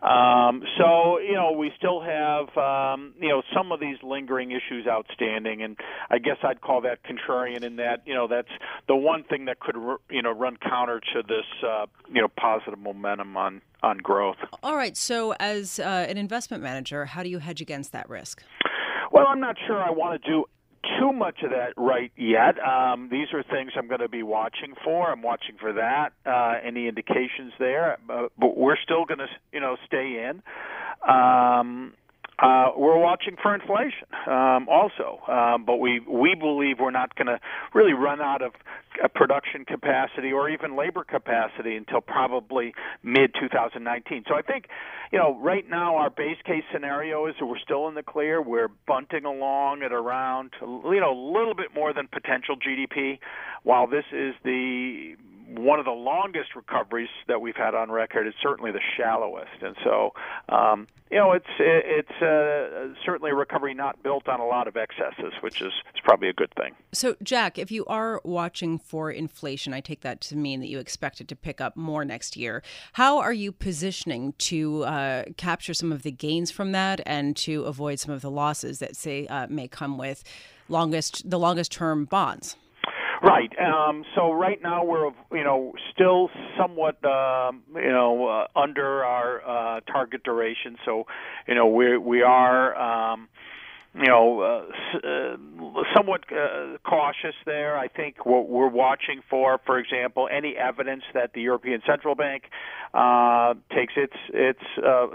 Um, 0.02 0.62
so, 0.76 1.18
you 1.18 1.34
know, 1.34 1.52
we 1.52 1.70
still 1.78 2.02
have, 2.02 2.48
um, 2.58 3.14
you 3.20 3.28
know, 3.28 3.42
some 3.56 3.72
of 3.72 3.80
these 3.80 3.96
lingering 4.02 4.50
issues 4.50 4.87
outstanding, 4.87 5.62
and 5.62 5.76
I 6.10 6.18
guess 6.18 6.37
I'd 6.42 6.60
call 6.60 6.82
that 6.82 6.98
contrarian 7.04 7.62
in 7.62 7.76
that, 7.76 8.02
you 8.04 8.14
know, 8.14 8.26
that's 8.26 8.48
the 8.87 8.96
one 8.96 9.22
thing 9.24 9.46
that 9.46 9.60
could, 9.60 9.76
you 10.10 10.20
know, 10.20 10.32
run 10.32 10.56
counter 10.56 11.00
to 11.00 11.22
this, 11.22 11.46
uh, 11.66 11.87
you 12.12 12.20
know, 12.20 12.28
positive 12.28 12.78
momentum 12.78 13.37
on 13.37 13.62
on 13.84 13.98
growth. 13.98 14.36
All 14.62 14.76
right. 14.76 14.96
So, 14.96 15.34
as 15.38 15.78
uh, 15.78 16.06
an 16.08 16.16
investment 16.16 16.62
manager, 16.62 17.04
how 17.04 17.22
do 17.22 17.28
you 17.28 17.38
hedge 17.38 17.60
against 17.60 17.92
that 17.92 18.08
risk? 18.08 18.42
Well, 19.12 19.26
I'm 19.28 19.40
not 19.40 19.56
sure 19.66 19.80
I 19.80 19.90
want 19.90 20.20
to 20.20 20.28
do 20.28 20.44
too 20.98 21.12
much 21.12 21.42
of 21.42 21.50
that 21.50 21.72
right 21.76 22.12
yet. 22.16 22.58
Um, 22.58 23.08
these 23.10 23.28
are 23.32 23.42
things 23.42 23.72
I'm 23.76 23.88
going 23.88 24.00
to 24.00 24.08
be 24.08 24.22
watching 24.22 24.74
for. 24.84 25.10
I'm 25.10 25.22
watching 25.22 25.56
for 25.60 25.72
that. 25.74 26.12
Uh, 26.26 26.54
any 26.64 26.88
indications 26.88 27.52
there? 27.58 27.98
Uh, 28.08 28.28
but 28.38 28.56
we're 28.56 28.76
still 28.82 29.04
going 29.04 29.18
to, 29.18 29.26
you 29.52 29.60
know, 29.60 29.76
stay 29.86 30.28
in. 30.28 30.42
Um, 31.08 31.94
uh, 32.38 32.72
we're 32.76 32.98
watching 32.98 33.36
for 33.40 33.54
inflation 33.54 34.08
um, 34.26 34.68
also, 34.68 35.20
um, 35.28 35.64
but 35.64 35.76
we 35.76 36.00
we 36.00 36.34
believe 36.34 36.78
we're 36.80 36.90
not 36.90 37.14
going 37.14 37.28
to 37.28 37.38
really 37.74 37.92
run 37.92 38.20
out 38.20 38.42
of 38.42 38.52
uh, 39.02 39.08
production 39.08 39.64
capacity 39.64 40.32
or 40.32 40.48
even 40.48 40.76
labor 40.76 41.04
capacity 41.04 41.76
until 41.76 42.00
probably 42.00 42.74
mid 43.04 43.32
2019. 43.40 44.24
So 44.26 44.34
I 44.34 44.42
think, 44.42 44.66
you 45.12 45.18
know, 45.18 45.38
right 45.40 45.68
now 45.68 45.96
our 45.96 46.10
base 46.10 46.38
case 46.44 46.64
scenario 46.72 47.26
is 47.26 47.34
that 47.38 47.46
we're 47.46 47.58
still 47.58 47.86
in 47.86 47.94
the 47.94 48.02
clear. 48.02 48.42
We're 48.42 48.70
bunting 48.86 49.24
along 49.24 49.82
at 49.82 49.92
around, 49.92 50.50
you 50.60 51.00
know, 51.00 51.12
a 51.12 51.22
little 51.32 51.54
bit 51.54 51.68
more 51.72 51.92
than 51.92 52.08
potential 52.08 52.56
GDP, 52.56 53.20
while 53.62 53.86
this 53.86 54.04
is 54.12 54.34
the 54.44 55.14
one 55.48 55.78
of 55.78 55.85
the 55.85 55.90
longest 55.90 56.54
recoveries 56.57 57.09
that 57.28 57.40
we've 57.40 57.57
had 57.57 57.74
on 57.74 57.90
record. 57.90 58.26
It's 58.26 58.37
certainly 58.42 58.72
the 58.72 58.80
shallowest, 58.96 59.62
and 59.62 59.76
so 59.85 60.12
um, 60.48 60.87
you 61.11 61.18
know 61.18 61.33
it's 61.33 61.46
it's 61.59 62.22
uh, 62.22 62.94
certainly 63.04 63.30
a 63.30 63.35
recovery 63.35 63.74
not 63.74 64.02
built 64.02 64.28
on 64.28 64.40
a 64.40 64.46
lot 64.46 64.68
of 64.68 64.76
excesses, 64.76 65.33
which 65.40 65.61
is, 65.61 65.72
is 65.94 66.00
probably 66.02 66.28
a 66.28 66.33
good 66.33 66.52
thing. 66.54 66.74
So, 66.92 67.16
Jack, 67.22 67.59
if 67.59 67.70
you 67.70 67.85
are 67.87 68.20
watching 68.24 68.78
for 68.78 69.11
inflation, 69.11 69.74
I 69.74 69.80
take 69.80 70.00
that 70.00 70.20
to 70.22 70.37
mean 70.37 70.61
that 70.61 70.68
you 70.68 70.78
expect 70.78 71.20
it 71.20 71.28
to 71.28 71.37
pick 71.37 71.61
up 71.61 71.76
more 71.76 72.04
next 72.04 72.37
year. 72.37 72.62
How 72.94 73.18
are 73.18 73.33
you 73.33 73.52
positioning 73.52 74.35
to 74.38 74.85
uh, 74.85 75.24
capture 75.37 75.74
some 75.74 75.92
of 75.92 76.02
the 76.02 76.12
gains 76.12 76.50
from 76.50 76.72
that 76.72 77.00
and 77.07 77.37
to 77.38 77.64
avoid 77.64 78.00
some 78.00 78.14
of 78.14 78.22
the 78.22 78.30
losses 78.30 78.78
that 78.78 78.96
say 78.96 79.26
uh, 79.26 79.46
may 79.48 79.68
come 79.68 79.98
with 79.98 80.24
longest 80.68 81.28
the 81.28 81.38
longest 81.38 81.72
term 81.72 82.04
bonds? 82.07 82.57
Right. 83.24 83.50
Um, 83.58 84.04
so 84.14 84.32
right 84.32 84.60
now 84.62 84.84
we're 84.84 85.06
you 85.32 85.44
know 85.44 85.72
still 85.94 86.28
somewhat 86.58 87.02
um, 87.06 87.62
you 87.74 87.88
know 87.90 88.26
uh, 88.28 88.58
under 88.58 89.02
our 89.04 89.40
uh, 89.76 89.80
target 89.90 90.22
duration. 90.24 90.76
So 90.84 91.04
you 91.48 91.54
know 91.54 91.66
we 91.68 91.96
we 91.96 92.22
are. 92.22 92.76
Um, 92.76 93.28
you 93.94 94.07
know, 94.07 94.40
uh, 94.40 95.07
uh, 95.07 95.37
somewhat 95.94 96.22
uh, 96.33 96.78
cautious 96.85 97.35
there. 97.46 97.78
I 97.78 97.87
think 97.87 98.26
what 98.26 98.48
we're 98.48 98.68
watching 98.68 99.20
for, 99.30 99.61
for 99.64 99.78
example, 99.78 100.28
any 100.30 100.57
evidence 100.57 101.04
that 101.14 101.33
the 101.33 101.42
European 101.42 101.80
Central 101.87 102.16
Bank 102.16 102.44
uh, 102.92 103.54
takes 103.74 103.92
its 103.96 104.14
its 104.33 104.61
uh, 104.78 105.07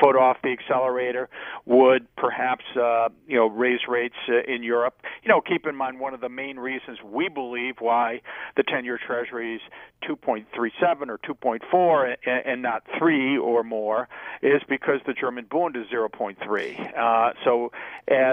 foot 0.00 0.16
off 0.16 0.36
the 0.42 0.50
accelerator 0.52 1.28
would 1.66 2.06
perhaps 2.16 2.64
uh, 2.76 3.08
you 3.26 3.36
know 3.36 3.46
raise 3.46 3.80
rates 3.88 4.16
uh, 4.28 4.42
in 4.52 4.62
Europe. 4.62 4.94
You 5.22 5.28
know, 5.28 5.40
keep 5.40 5.66
in 5.66 5.74
mind 5.74 5.98
one 5.98 6.14
of 6.14 6.20
the 6.20 6.28
main 6.28 6.58
reasons 6.58 6.98
we 7.04 7.28
believe 7.28 7.76
why 7.80 8.22
the 8.56 8.62
10-year 8.62 8.98
Treasury 9.04 9.56
is 9.56 9.60
2.37 10.08 11.08
or 11.08 11.18
2.4 11.18 12.16
and, 12.26 12.46
and 12.46 12.62
not 12.62 12.82
three 12.98 13.36
or 13.36 13.64
more 13.64 14.08
is 14.42 14.62
because 14.68 15.00
the 15.06 15.12
German 15.12 15.46
Bund 15.50 15.76
is 15.76 15.86
0.3. 15.92 16.98
Uh, 16.98 17.32
so 17.44 17.72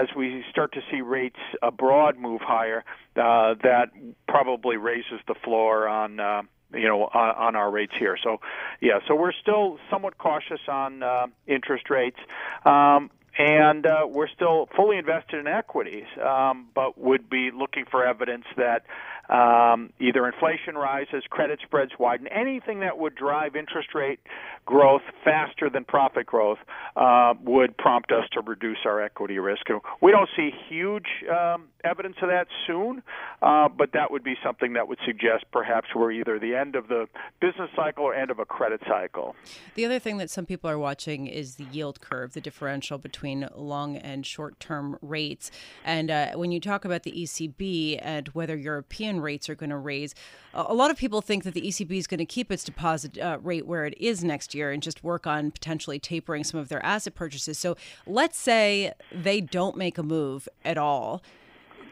as 0.02 0.08
we 0.16 0.44
start 0.50 0.72
to 0.72 0.80
see 0.90 1.00
rates 1.00 1.38
abroad 1.62 2.18
move 2.18 2.40
higher, 2.42 2.84
uh, 3.16 3.54
that 3.62 3.90
probably 4.28 4.76
raises 4.76 5.20
the 5.26 5.34
floor 5.44 5.88
on. 5.88 6.20
Uh, 6.20 6.42
you 6.74 6.88
know, 6.88 7.04
on, 7.04 7.34
on 7.36 7.56
our 7.56 7.70
rates 7.70 7.92
here. 7.96 8.18
So, 8.22 8.38
yeah, 8.80 8.98
so 9.06 9.14
we're 9.14 9.32
still 9.40 9.78
somewhat 9.88 10.18
cautious 10.18 10.58
on 10.66 11.00
uh, 11.00 11.26
interest 11.46 11.88
rates. 11.90 12.18
Um, 12.64 13.08
and 13.38 13.86
uh, 13.86 14.06
we're 14.08 14.28
still 14.28 14.68
fully 14.74 14.96
invested 14.96 15.38
in 15.38 15.46
equities, 15.46 16.06
um, 16.20 16.68
but 16.74 16.98
would 16.98 17.28
be 17.28 17.50
looking 17.56 17.84
for 17.90 18.04
evidence 18.04 18.44
that 18.56 18.84
um, 19.28 19.92
either 20.00 20.26
inflation 20.26 20.76
rises, 20.76 21.24
credit 21.30 21.60
spreads 21.62 21.92
widen, 21.98 22.26
anything 22.28 22.80
that 22.80 22.98
would 22.98 23.14
drive 23.14 23.56
interest 23.56 23.94
rate 23.94 24.20
growth 24.64 25.02
faster 25.24 25.70
than 25.70 25.84
profit 25.84 26.26
growth 26.26 26.58
uh, 26.96 27.34
would 27.42 27.76
prompt 27.76 28.10
us 28.12 28.24
to 28.32 28.40
reduce 28.40 28.78
our 28.84 29.00
equity 29.02 29.38
risk. 29.38 29.66
We 30.00 30.12
don't 30.12 30.28
see 30.36 30.50
huge 30.68 31.06
um, 31.30 31.68
evidence 31.84 32.16
of 32.22 32.28
that 32.28 32.46
soon, 32.66 33.02
uh, 33.42 33.68
but 33.68 33.92
that 33.92 34.10
would 34.10 34.24
be 34.24 34.34
something 34.44 34.74
that 34.74 34.88
would 34.88 34.98
suggest 35.06 35.44
perhaps 35.52 35.88
we're 35.94 36.12
either 36.12 36.38
the 36.38 36.54
end 36.54 36.74
of 36.74 36.88
the 36.88 37.06
business 37.40 37.70
cycle 37.76 38.04
or 38.04 38.14
end 38.14 38.30
of 38.30 38.38
a 38.38 38.44
credit 38.44 38.80
cycle. 38.88 39.34
The 39.74 39.84
other 39.84 39.98
thing 39.98 40.18
that 40.18 40.30
some 40.30 40.46
people 40.46 40.68
are 40.68 40.78
watching 40.78 41.26
is 41.26 41.56
the 41.56 41.64
yield 41.64 42.00
curve, 42.00 42.32
the 42.32 42.40
differential 42.40 42.98
between 42.98 43.48
long 43.54 43.96
and 43.96 44.26
short 44.26 44.58
term 44.58 44.98
rates. 45.00 45.50
And 45.84 46.10
uh, 46.10 46.32
when 46.32 46.50
you 46.50 46.60
talk 46.60 46.84
about 46.84 47.04
the 47.04 47.12
ECB 47.12 47.98
and 48.02 48.28
whether 48.28 48.56
European 48.56 49.15
rates 49.20 49.48
are 49.48 49.54
going 49.54 49.70
to 49.70 49.76
raise. 49.76 50.14
A 50.54 50.74
lot 50.74 50.90
of 50.90 50.96
people 50.96 51.20
think 51.20 51.44
that 51.44 51.54
the 51.54 51.62
ECB 51.62 51.92
is 51.92 52.06
going 52.06 52.18
to 52.18 52.26
keep 52.26 52.50
its 52.50 52.64
deposit 52.64 53.18
uh, 53.18 53.38
rate 53.42 53.66
where 53.66 53.84
it 53.84 53.94
is 53.98 54.24
next 54.24 54.54
year 54.54 54.70
and 54.70 54.82
just 54.82 55.04
work 55.04 55.26
on 55.26 55.50
potentially 55.50 55.98
tapering 55.98 56.44
some 56.44 56.58
of 56.60 56.68
their 56.68 56.84
asset 56.84 57.14
purchases. 57.14 57.58
So 57.58 57.76
let's 58.06 58.38
say 58.38 58.92
they 59.12 59.40
don't 59.40 59.76
make 59.76 59.98
a 59.98 60.02
move 60.02 60.48
at 60.64 60.78
all 60.78 61.22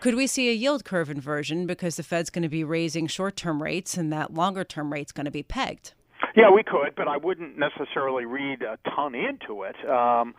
Could 0.00 0.16
we 0.16 0.26
see 0.26 0.50
a 0.50 0.52
yield 0.52 0.84
curve 0.84 1.08
inversion 1.08 1.66
because 1.66 1.96
the 1.96 2.02
Fed's 2.02 2.28
going 2.28 2.42
to 2.42 2.48
be 2.48 2.62
raising 2.62 3.06
short 3.06 3.37
term 3.37 3.62
rates 3.62 3.96
and 3.96 4.12
that 4.12 4.34
longer 4.34 4.62
term 4.62 4.92
rate's 4.92 5.12
going 5.12 5.24
to 5.24 5.30
be 5.30 5.42
pegged? 5.42 5.94
Yeah, 6.37 6.50
we 6.50 6.62
could, 6.62 6.94
but 6.96 7.06
I 7.08 7.16
wouldn't 7.16 7.56
necessarily 7.58 8.24
read 8.24 8.62
a 8.62 8.76
ton 8.90 9.14
into 9.14 9.62
it. 9.62 9.76
Um, 9.88 10.34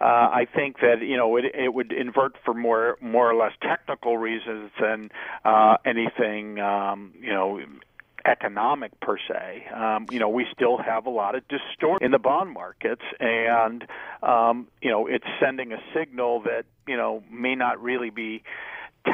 uh, 0.00 0.04
I 0.04 0.46
think 0.54 0.80
that 0.80 1.02
you 1.02 1.16
know 1.16 1.36
it, 1.36 1.44
it 1.54 1.72
would 1.72 1.92
invert 1.92 2.36
for 2.44 2.54
more 2.54 2.96
more 3.00 3.30
or 3.30 3.34
less 3.34 3.52
technical 3.62 4.18
reasons 4.18 4.70
than 4.80 5.10
uh, 5.44 5.76
anything 5.84 6.58
um, 6.58 7.12
you 7.20 7.32
know 7.32 7.60
economic 8.26 8.98
per 9.00 9.16
se. 9.18 9.66
Um, 9.74 10.08
you 10.10 10.18
know, 10.18 10.28
we 10.28 10.46
still 10.52 10.78
have 10.78 11.06
a 11.06 11.10
lot 11.10 11.34
of 11.34 11.44
distortion 11.48 12.04
in 12.04 12.10
the 12.10 12.18
bond 12.18 12.52
markets, 12.52 13.02
and 13.20 13.86
um, 14.22 14.66
you 14.82 14.90
know, 14.90 15.06
it's 15.06 15.26
sending 15.40 15.72
a 15.72 15.78
signal 15.94 16.42
that 16.42 16.64
you 16.86 16.96
know 16.96 17.22
may 17.30 17.54
not 17.54 17.82
really 17.82 18.10
be 18.10 18.42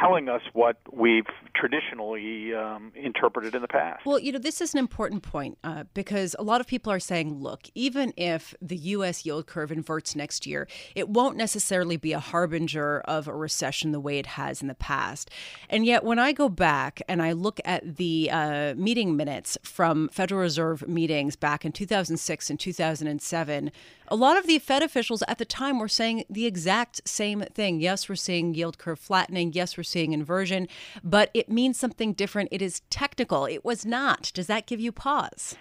telling 0.00 0.28
us 0.28 0.42
what 0.52 0.76
we've 0.92 1.26
traditionally 1.54 2.54
um, 2.54 2.92
interpreted 2.94 3.54
in 3.54 3.62
the 3.62 3.68
past. 3.68 4.04
Well, 4.04 4.18
you 4.18 4.32
know, 4.32 4.38
this 4.38 4.60
is 4.60 4.74
an 4.74 4.78
important 4.78 5.22
point 5.22 5.58
uh, 5.62 5.84
because 5.94 6.34
a 6.38 6.42
lot 6.42 6.60
of 6.60 6.66
people 6.66 6.92
are 6.92 7.00
saying, 7.00 7.34
look, 7.34 7.68
even 7.74 8.12
if 8.16 8.54
the 8.60 8.76
U.S. 8.76 9.24
yield 9.24 9.46
curve 9.46 9.70
inverts 9.70 10.16
next 10.16 10.46
year, 10.46 10.66
it 10.94 11.08
won't 11.08 11.36
necessarily 11.36 11.96
be 11.96 12.12
a 12.12 12.20
harbinger 12.20 13.00
of 13.00 13.28
a 13.28 13.34
recession 13.34 13.92
the 13.92 14.00
way 14.00 14.18
it 14.18 14.26
has 14.26 14.62
in 14.62 14.68
the 14.68 14.74
past. 14.74 15.30
And 15.68 15.84
yet, 15.84 16.04
when 16.04 16.18
I 16.18 16.32
go 16.32 16.48
back 16.48 17.02
and 17.08 17.22
I 17.22 17.32
look 17.32 17.60
at 17.64 17.96
the 17.96 18.30
uh, 18.30 18.74
meeting 18.74 19.16
minutes 19.16 19.58
from 19.62 20.08
Federal 20.08 20.40
Reserve 20.40 20.88
meetings 20.88 21.36
back 21.36 21.64
in 21.64 21.72
2006 21.72 22.50
and 22.50 22.58
2007, 22.58 23.70
a 24.12 24.16
lot 24.16 24.36
of 24.36 24.46
the 24.46 24.58
Fed 24.58 24.82
officials 24.82 25.22
at 25.26 25.38
the 25.38 25.44
time 25.46 25.78
were 25.78 25.88
saying 25.88 26.24
the 26.28 26.44
exact 26.44 27.00
same 27.08 27.40
thing. 27.54 27.80
Yes, 27.80 28.10
we're 28.10 28.14
seeing 28.14 28.52
yield 28.52 28.76
curve 28.76 28.98
flattening. 28.98 29.54
Yes, 29.54 29.78
we're 29.78 29.84
seeing 29.84 30.12
inversion, 30.12 30.68
but 31.02 31.30
it 31.32 31.48
means 31.48 31.78
something 31.78 32.12
different. 32.12 32.50
It 32.52 32.60
is 32.60 32.82
technical. 32.90 33.46
It 33.46 33.64
was 33.64 33.86
not. 33.86 34.30
Does 34.34 34.48
that 34.48 34.66
give 34.66 34.80
you 34.80 34.92
pause? 34.92 35.56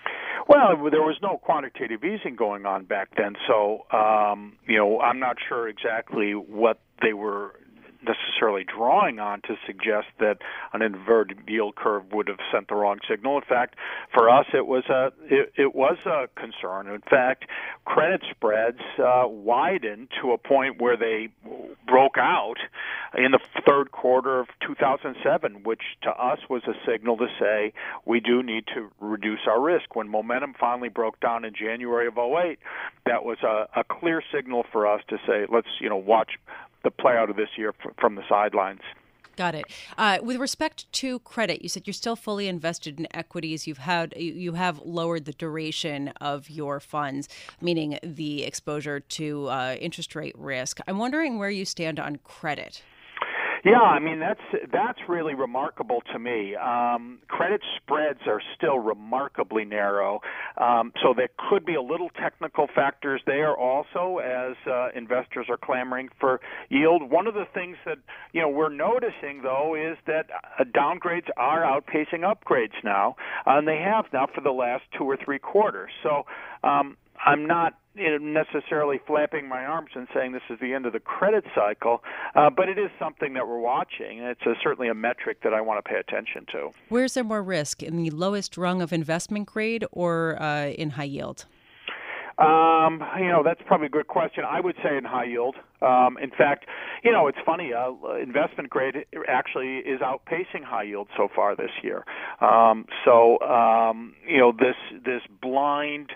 Well, 0.50 0.76
there 0.92 1.02
was 1.02 1.16
no 1.22 1.38
quantitative 1.38 2.04
easing 2.04 2.36
going 2.36 2.66
on 2.66 2.84
back 2.84 3.16
then, 3.16 3.38
so 3.48 3.86
um, 3.94 4.58
you 4.68 4.76
know 4.76 5.00
I'm 5.00 5.18
not 5.18 5.38
sure 5.48 5.70
exactly 5.70 6.34
what 6.34 6.82
they 7.02 7.14
were 7.14 7.56
necessarily 8.04 8.64
drawing 8.64 9.20
on 9.20 9.42
to 9.42 9.56
suggest 9.66 10.08
that 10.20 10.38
an 10.74 10.82
inverted 10.82 11.40
yield 11.48 11.76
curve 11.76 12.12
would 12.12 12.28
have 12.28 12.40
sent 12.52 12.68
the 12.68 12.76
wrong 12.76 13.00
signal. 13.10 13.38
In 13.38 13.44
fact, 13.44 13.76
for 14.14 14.30
us, 14.30 14.46
it 14.54 14.66
was 14.66 14.84
a 14.90 15.12
it, 15.24 15.54
it 15.58 15.76
was 15.76 15.98
a 16.06 16.28
concern. 16.40 16.88
In 16.88 17.02
fact, 17.02 17.46
credit 17.86 18.22
spreads 18.32 18.82
uh, 19.00 19.24
widened 19.28 20.10
to 20.22 20.32
a 20.32 20.38
point 20.38 20.82
where 20.82 20.98
they 20.98 21.30
broke 21.88 22.18
out 22.18 22.58
in 23.18 23.32
the 23.32 23.40
third 23.68 23.92
quarter 23.92 24.40
of 24.40 24.48
2007, 24.66 25.64
which 25.64 25.82
to 26.04 26.10
us 26.10 26.40
was 26.50 26.64
a 26.68 26.74
signal 26.90 27.18
to 27.18 27.28
say 27.40 27.74
we 28.06 28.20
do 28.20 28.42
need 28.42 28.66
to 28.74 28.90
reduce 29.00 29.42
our 29.48 29.62
risk. 29.62 29.96
When 29.96 30.08
momentum 30.10 30.56
finally 30.60 30.90
broke 30.90 31.20
down 31.20 31.46
in 31.46 31.54
January 31.54 32.08
of 32.08 32.18
08, 32.18 32.60
that 33.06 33.26
was 33.26 33.38
a, 33.44 33.68
a 33.80 33.84
clear 33.84 34.22
signal 34.34 34.66
for 34.72 34.88
us 34.88 35.02
to 35.10 35.18
say 35.28 35.46
let's 35.52 35.68
you 35.80 35.90
know 35.90 35.98
watch 35.98 36.32
the 36.84 36.92
play 36.92 37.16
out 37.16 37.30
of 37.30 37.36
this 37.36 37.50
year 37.58 37.74
from 38.00 38.16
the 38.16 38.24
sidelines. 38.28 38.82
Got 39.38 39.56
it. 39.56 39.66
Uh, 39.98 40.20
with 40.22 40.38
respect 40.38 40.92
to 40.94 41.20
credit, 41.20 41.62
you 41.62 41.70
said 41.70 41.88
you're 41.88 41.94
still 41.94 42.16
fully 42.18 42.48
invested 42.48 43.00
in 43.00 43.08
equities. 43.12 43.66
You've 43.66 43.80
had 43.80 44.14
you 44.18 44.54
have 44.54 44.80
lowered 44.80 45.26
the 45.26 45.32
duration 45.32 46.10
of 46.20 46.50
your 46.50 46.80
funds, 46.80 47.30
meaning 47.62 47.98
the 48.04 48.44
exposure 48.44 49.00
to 49.00 49.48
uh, 49.48 49.78
interest 49.80 50.16
rate 50.16 50.38
risk. 50.38 50.80
I'm 50.88 50.98
wondering 50.98 51.40
where 51.40 51.50
you 51.50 51.66
stand 51.66 52.00
on 52.00 52.18
credit. 52.18 52.84
Yeah, 53.64 53.82
I 53.82 54.00
mean 54.00 54.20
that's 54.20 54.42
that's 54.72 55.00
really 55.08 55.36
remarkable 55.36 56.02
to 56.14 56.20
me. 56.20 56.56
Um, 56.56 57.20
credit 57.28 57.62
spreads 57.78 58.22
are 58.28 58.42
still 58.56 58.80
remarkably 58.80 59.66
narrow, 59.66 60.22
um, 60.58 60.92
so 61.04 61.14
there 61.16 61.30
could 61.50 61.66
be 61.66 61.76
a 61.76 61.82
little 61.82 62.10
technical 62.10 62.68
factors 62.74 63.22
there 63.28 63.56
also 63.56 64.18
as 64.20 64.56
uh, 64.68 64.90
investors 64.96 65.48
are 65.50 65.58
clamoring 65.58 66.10
for 66.20 66.42
yield. 66.70 67.10
One 67.12 67.28
of 67.28 67.36
the 67.36 67.46
things 67.54 67.78
that 67.86 68.00
you 68.34 68.42
know 68.42 68.50
we're 68.50 68.70
noticing 68.74 69.44
though 69.44 69.76
is 69.76 69.98
that 70.08 70.28
uh, 70.60 70.64
downgrades 70.66 71.30
are 71.38 71.62
outpacing 71.62 72.22
upgrades 72.22 72.84
now, 72.84 73.16
and 73.46 73.68
they 73.68 73.78
have 73.78 74.06
now 74.14 74.28
for 74.34 74.42
the 74.42 74.52
last 74.52 74.84
two 74.98 75.06
or 75.06 75.18
three 75.24 75.40
quarters. 75.40 75.92
So 76.04 76.26
um, 76.64 76.98
I'm 77.26 77.46
not 77.48 77.76
necessarily 77.96 79.00
flapping 79.06 79.48
my 79.48 79.66
arms 79.66 79.90
and 79.96 80.08
saying 80.14 80.32
this 80.32 80.42
is 80.50 80.60
the 80.60 80.74
end 80.74 80.86
of 80.86 80.94
the 80.94 81.00
credit 81.00 81.44
cycle, 81.54 82.04
uh, 82.36 82.50
but 82.50 82.70
it 82.70 82.78
is 82.78 82.90
something 82.98 83.34
that 83.34 83.48
we're 83.48 83.60
watching, 83.60 84.20
and 84.20 84.30
it's 84.30 84.46
a, 84.46 84.54
certainly 84.64 84.88
a 84.88 84.94
metric 84.94 85.40
that 85.44 85.54
I 85.54 85.62
want 85.62 85.84
to 85.84 85.90
pay 85.90 86.00
attention 86.00 86.46
to. 86.54 86.70
Where's 86.90 87.14
there 87.14 87.24
more 87.24 87.44
risk 87.44 87.84
in 87.84 87.98
the 87.98 88.10
lowest 88.12 88.58
rung 88.58 88.82
of 88.82 88.94
investment 88.94 89.48
grade 89.48 89.86
or 89.92 90.42
uh, 90.42 90.68
in 90.68 90.92
high 90.92 91.04
yield? 91.06 91.46
Um, 92.38 93.04
you 93.20 93.28
know, 93.28 93.44
that's 93.44 93.62
probably 93.68 93.88
a 93.88 93.90
good 93.90 94.08
question. 94.08 94.44
I 94.48 94.62
would 94.62 94.76
say 94.84 94.98
in 94.98 95.04
high 95.04 95.26
yield. 95.26 95.58
Um, 95.82 96.18
in 96.18 96.32
fact, 96.32 96.66
you 97.04 97.12
know, 97.12 97.28
it's 97.28 97.38
funny. 97.46 97.72
Uh, 97.74 98.16
investment 98.16 98.70
grade 98.70 98.96
actually 99.28 99.78
is 99.78 100.02
outpacing 100.02 100.64
high 100.64 100.84
yield 100.84 101.08
so 101.16 101.28
far 101.36 101.56
this 101.56 101.72
year. 101.84 102.04
Um, 102.40 102.86
so, 103.06 103.40
um, 103.42 104.16
you 104.28 104.38
know, 104.38 104.52
this 104.52 104.76
this 105.06 105.22
blind 105.42 106.12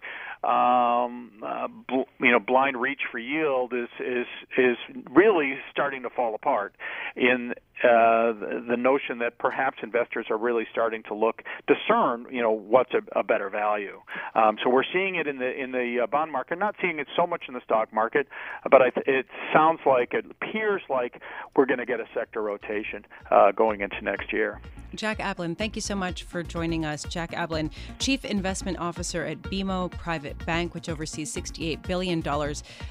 um, 0.46 1.32
uh, 1.44 1.68
bl- 1.68 2.10
you 2.20 2.32
know 2.32 2.40
blind 2.40 2.80
reach 2.80 3.02
for 3.12 3.20
yield 3.20 3.74
is 3.74 3.90
is 4.00 4.28
is 4.58 4.78
really 5.12 5.56
starting 5.72 6.04
to 6.04 6.10
fall 6.10 6.36
apart 6.36 6.76
in 7.16 7.54
uh, 7.84 8.32
the, 8.34 8.66
the 8.70 8.78
notion 8.78 9.20
that 9.20 9.38
perhaps 9.38 9.78
investors 9.84 10.28
are 10.30 10.38
really 10.38 10.66
starting 10.72 11.04
to 11.04 11.14
look 11.14 11.42
discern 11.68 12.26
you 12.32 12.42
know 12.42 12.52
what's 12.52 12.94
a, 12.94 13.20
a 13.20 13.24
better 13.24 13.50
value. 13.50 14.00
Um, 14.36 14.58
so 14.64 14.70
we're 14.70 14.84
seeing 14.94 15.16
it 15.16 15.28
in 15.28 15.40
the 15.40 15.52
in 15.52 15.72
the 15.72 16.02
uh, 16.04 16.08
bond 16.08 16.32
market, 16.32 16.60
not 16.60 16.76
seeing 16.82 17.00
it 17.00 17.08
so 17.16 17.26
much 17.26 17.44
in 17.48 17.54
the 17.54 17.62
stock 17.62 17.92
market, 17.92 18.28
but 18.70 18.82
I 18.82 18.90
th- 18.92 19.08
it 19.08 19.26
sounds 19.54 19.80
like 19.86 20.14
it 20.14 20.26
appears 20.30 20.82
like 20.90 21.22
we're 21.56 21.66
going 21.66 21.80
to 21.80 21.86
get 21.86 22.00
a 22.00 22.08
sector 22.14 22.42
rotation 22.42 23.06
uh, 23.32 23.52
going 23.52 23.82
into 23.82 24.02
next 24.02 24.32
year. 24.32 24.60
Jack 24.96 25.20
Ablin, 25.20 25.58
thank 25.58 25.76
you 25.76 25.82
so 25.82 25.96
much 25.96 26.24
for 26.24 26.44
joining 26.44 26.86
us. 26.86 27.04
Jack 27.04 27.32
Ablin, 27.32 27.72
Chief 28.00 28.24
Investment 28.26 28.80
Officer 28.80 29.26
at 29.26 29.42
BMO 29.42 29.92
Private 29.92 30.44
Bank, 30.46 30.74
which 30.74 30.90
oversees 30.90 31.34
$68 31.34 31.82
billion 31.84 32.24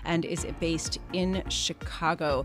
and 0.04 0.24
is 0.24 0.46
based 0.60 0.98
in 1.12 1.42
Chicago. 1.48 2.44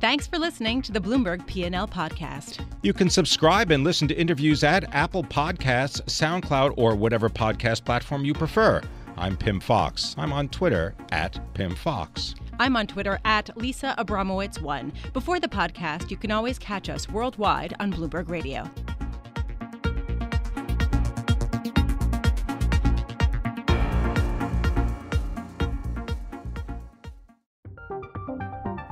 Thanks 0.00 0.28
for 0.28 0.38
listening 0.38 0.80
to 0.82 0.92
the 0.92 1.00
Bloomberg 1.00 1.44
P&L 1.46 1.88
podcast. 1.88 2.64
You 2.82 2.92
can 2.92 3.10
subscribe 3.10 3.72
and 3.72 3.82
listen 3.82 4.06
to 4.06 4.14
interviews 4.14 4.62
at 4.62 4.94
Apple 4.94 5.24
Podcasts, 5.24 6.00
SoundCloud, 6.02 6.74
or 6.76 6.94
whatever 6.94 7.28
podcast 7.28 7.84
platform 7.84 8.24
you 8.24 8.32
prefer. 8.32 8.80
I'm 9.16 9.36
Pimm 9.36 9.58
Fox. 9.58 10.14
I'm 10.16 10.32
on 10.32 10.48
Twitter 10.50 10.94
at 11.10 11.40
Pimm 11.54 11.74
Fox. 11.74 12.36
I'm 12.58 12.76
on 12.76 12.86
Twitter 12.86 13.18
at 13.24 13.56
Lisa 13.56 13.94
Abramowicz1. 13.98 15.12
Before 15.12 15.38
the 15.38 15.48
podcast, 15.48 16.10
you 16.10 16.16
can 16.16 16.30
always 16.30 16.58
catch 16.58 16.88
us 16.88 17.08
worldwide 17.08 17.74
on 17.78 17.92
Bloomberg 17.92 18.28
Radio. 18.28 18.68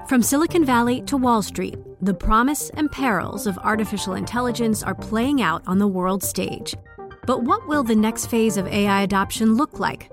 From 0.09 0.23
Silicon 0.23 0.65
Valley 0.65 1.03
to 1.03 1.17
Wall 1.17 1.43
Street, 1.43 1.77
the 2.01 2.15
promise 2.15 2.71
and 2.71 2.91
perils 2.91 3.47
of 3.49 3.59
artificial 3.59 4.15
intelligence 4.15 4.85
are 4.85 4.95
playing 4.95 5.43
out 5.43 5.63
on 5.67 5.79
the 5.79 5.89
world 5.89 6.23
stage. 6.23 6.77
But 7.27 7.43
what 7.43 7.67
will 7.67 7.83
the 7.83 7.97
next 7.97 8.27
phase 8.27 8.57
of 8.57 8.69
AI 8.69 9.03
adoption 9.03 9.57
look 9.57 9.81
like? 9.81 10.13